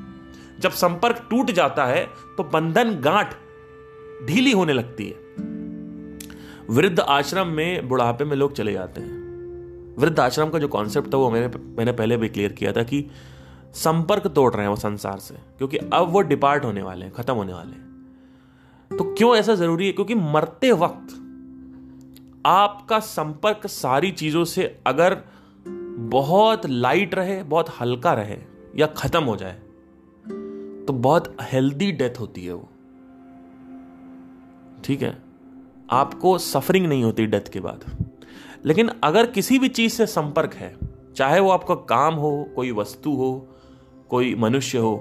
[0.60, 2.06] जब संपर्क टूट जाता है
[2.38, 3.34] तो बंधन गांठ
[4.28, 5.16] ढीली होने लगती है।
[6.70, 9.17] वृद्ध आश्रम में बुढ़ापे में लोग चले जाते हैं।
[9.98, 13.06] वृद्ध आश्रम का जो कॉन्सेप्ट था वो मैंने मैंने पहले भी क्लियर किया था कि
[13.74, 17.34] संपर्क तोड़ रहे हैं वो संसार से, क्योंकि अब वो डिपार्ट होने वाले हैं, खत्म
[17.34, 17.86] होने वाले हैं।
[18.92, 19.92] तो क्यों ऐसा ज़रूरी है?
[19.92, 21.16] क्योंकि मरते वक्त
[22.46, 25.18] आपका संपर्क सारी चीज़ों से अगर
[26.10, 28.38] बहुत लाइट रहे, बहुत हल्का रहे,
[28.76, 29.60] या खत्म हो जाए
[30.88, 32.70] तो बहुत हेल्दी डेथ होती है वो।
[34.84, 35.18] ठीक है?
[35.92, 37.86] आपको सफरिंग नहीं होती डेथ के बाद।
[38.68, 40.78] लेकिन अगर किसी भी चीज़ से संपर्क है
[41.16, 43.48] चाहे वो आपका काम हो कोई वस्तु हो
[44.10, 44.96] कोई मनुष्य हो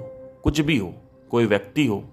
[0.44, 0.94] कुछ भी हो
[1.30, 2.04] कोई व्यक्ति हो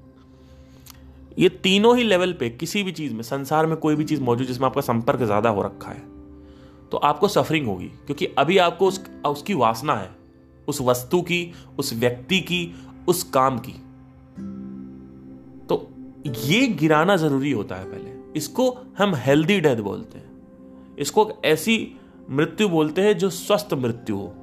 [1.40, 4.48] ये तीनों ही लेवल पे किसी भी चीज़ में संसार में कोई भी चीज़ मौजूद
[4.48, 6.02] जिसमें आपका संपर्क ज़्यादा हो रखा है
[6.92, 10.10] तो आपको सफरिंग होगी। क्योंकि अभी आपको उस, उसकी वासना है
[10.68, 12.76] उस वस्तु की उस व्यक्ति की
[13.08, 13.72] उस काम की।
[15.66, 15.90] तो
[16.28, 20.33] ये गिराना ज़रूरी होता है पहले। इसको हम हेल्दी डेथ बोलते हैं।
[21.00, 21.96] इसको ऐसी
[22.30, 24.34] मृत्यु बोलते हैं जो स्वस्थ मृत्यु हो।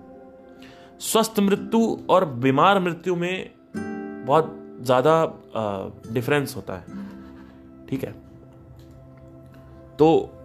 [1.01, 3.51] स्वस्थ मृत्यु और बीमार मृत्यु में
[4.27, 5.15] बहुत ज़्यादा
[6.13, 6.85] डिफरेंस होता है।
[7.87, 8.13] ठीक है?
[9.99, 10.37] तो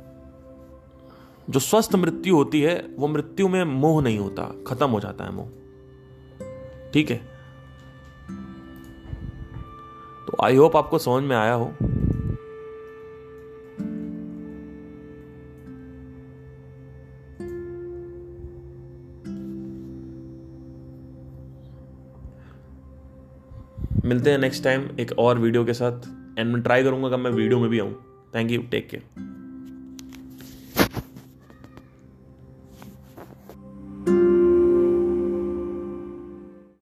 [1.50, 5.32] जो स्वस्थ मृत्यु होती है, वो मृत्यु में मोह नहीं होता, खत्म हो जाता है
[5.32, 5.50] मोह।
[6.94, 7.18] ठीक है?
[10.28, 11.72] तो आई होप आपको समझ में आया हो।
[24.06, 26.08] मिलते हैं नेक्स्ट टाइम एक और वीडियो के साथ
[26.40, 27.94] एंड मैं ट्राई करूँगा कब मैं वीडियो में भी आऊँ।
[28.36, 29.04] Thank you take care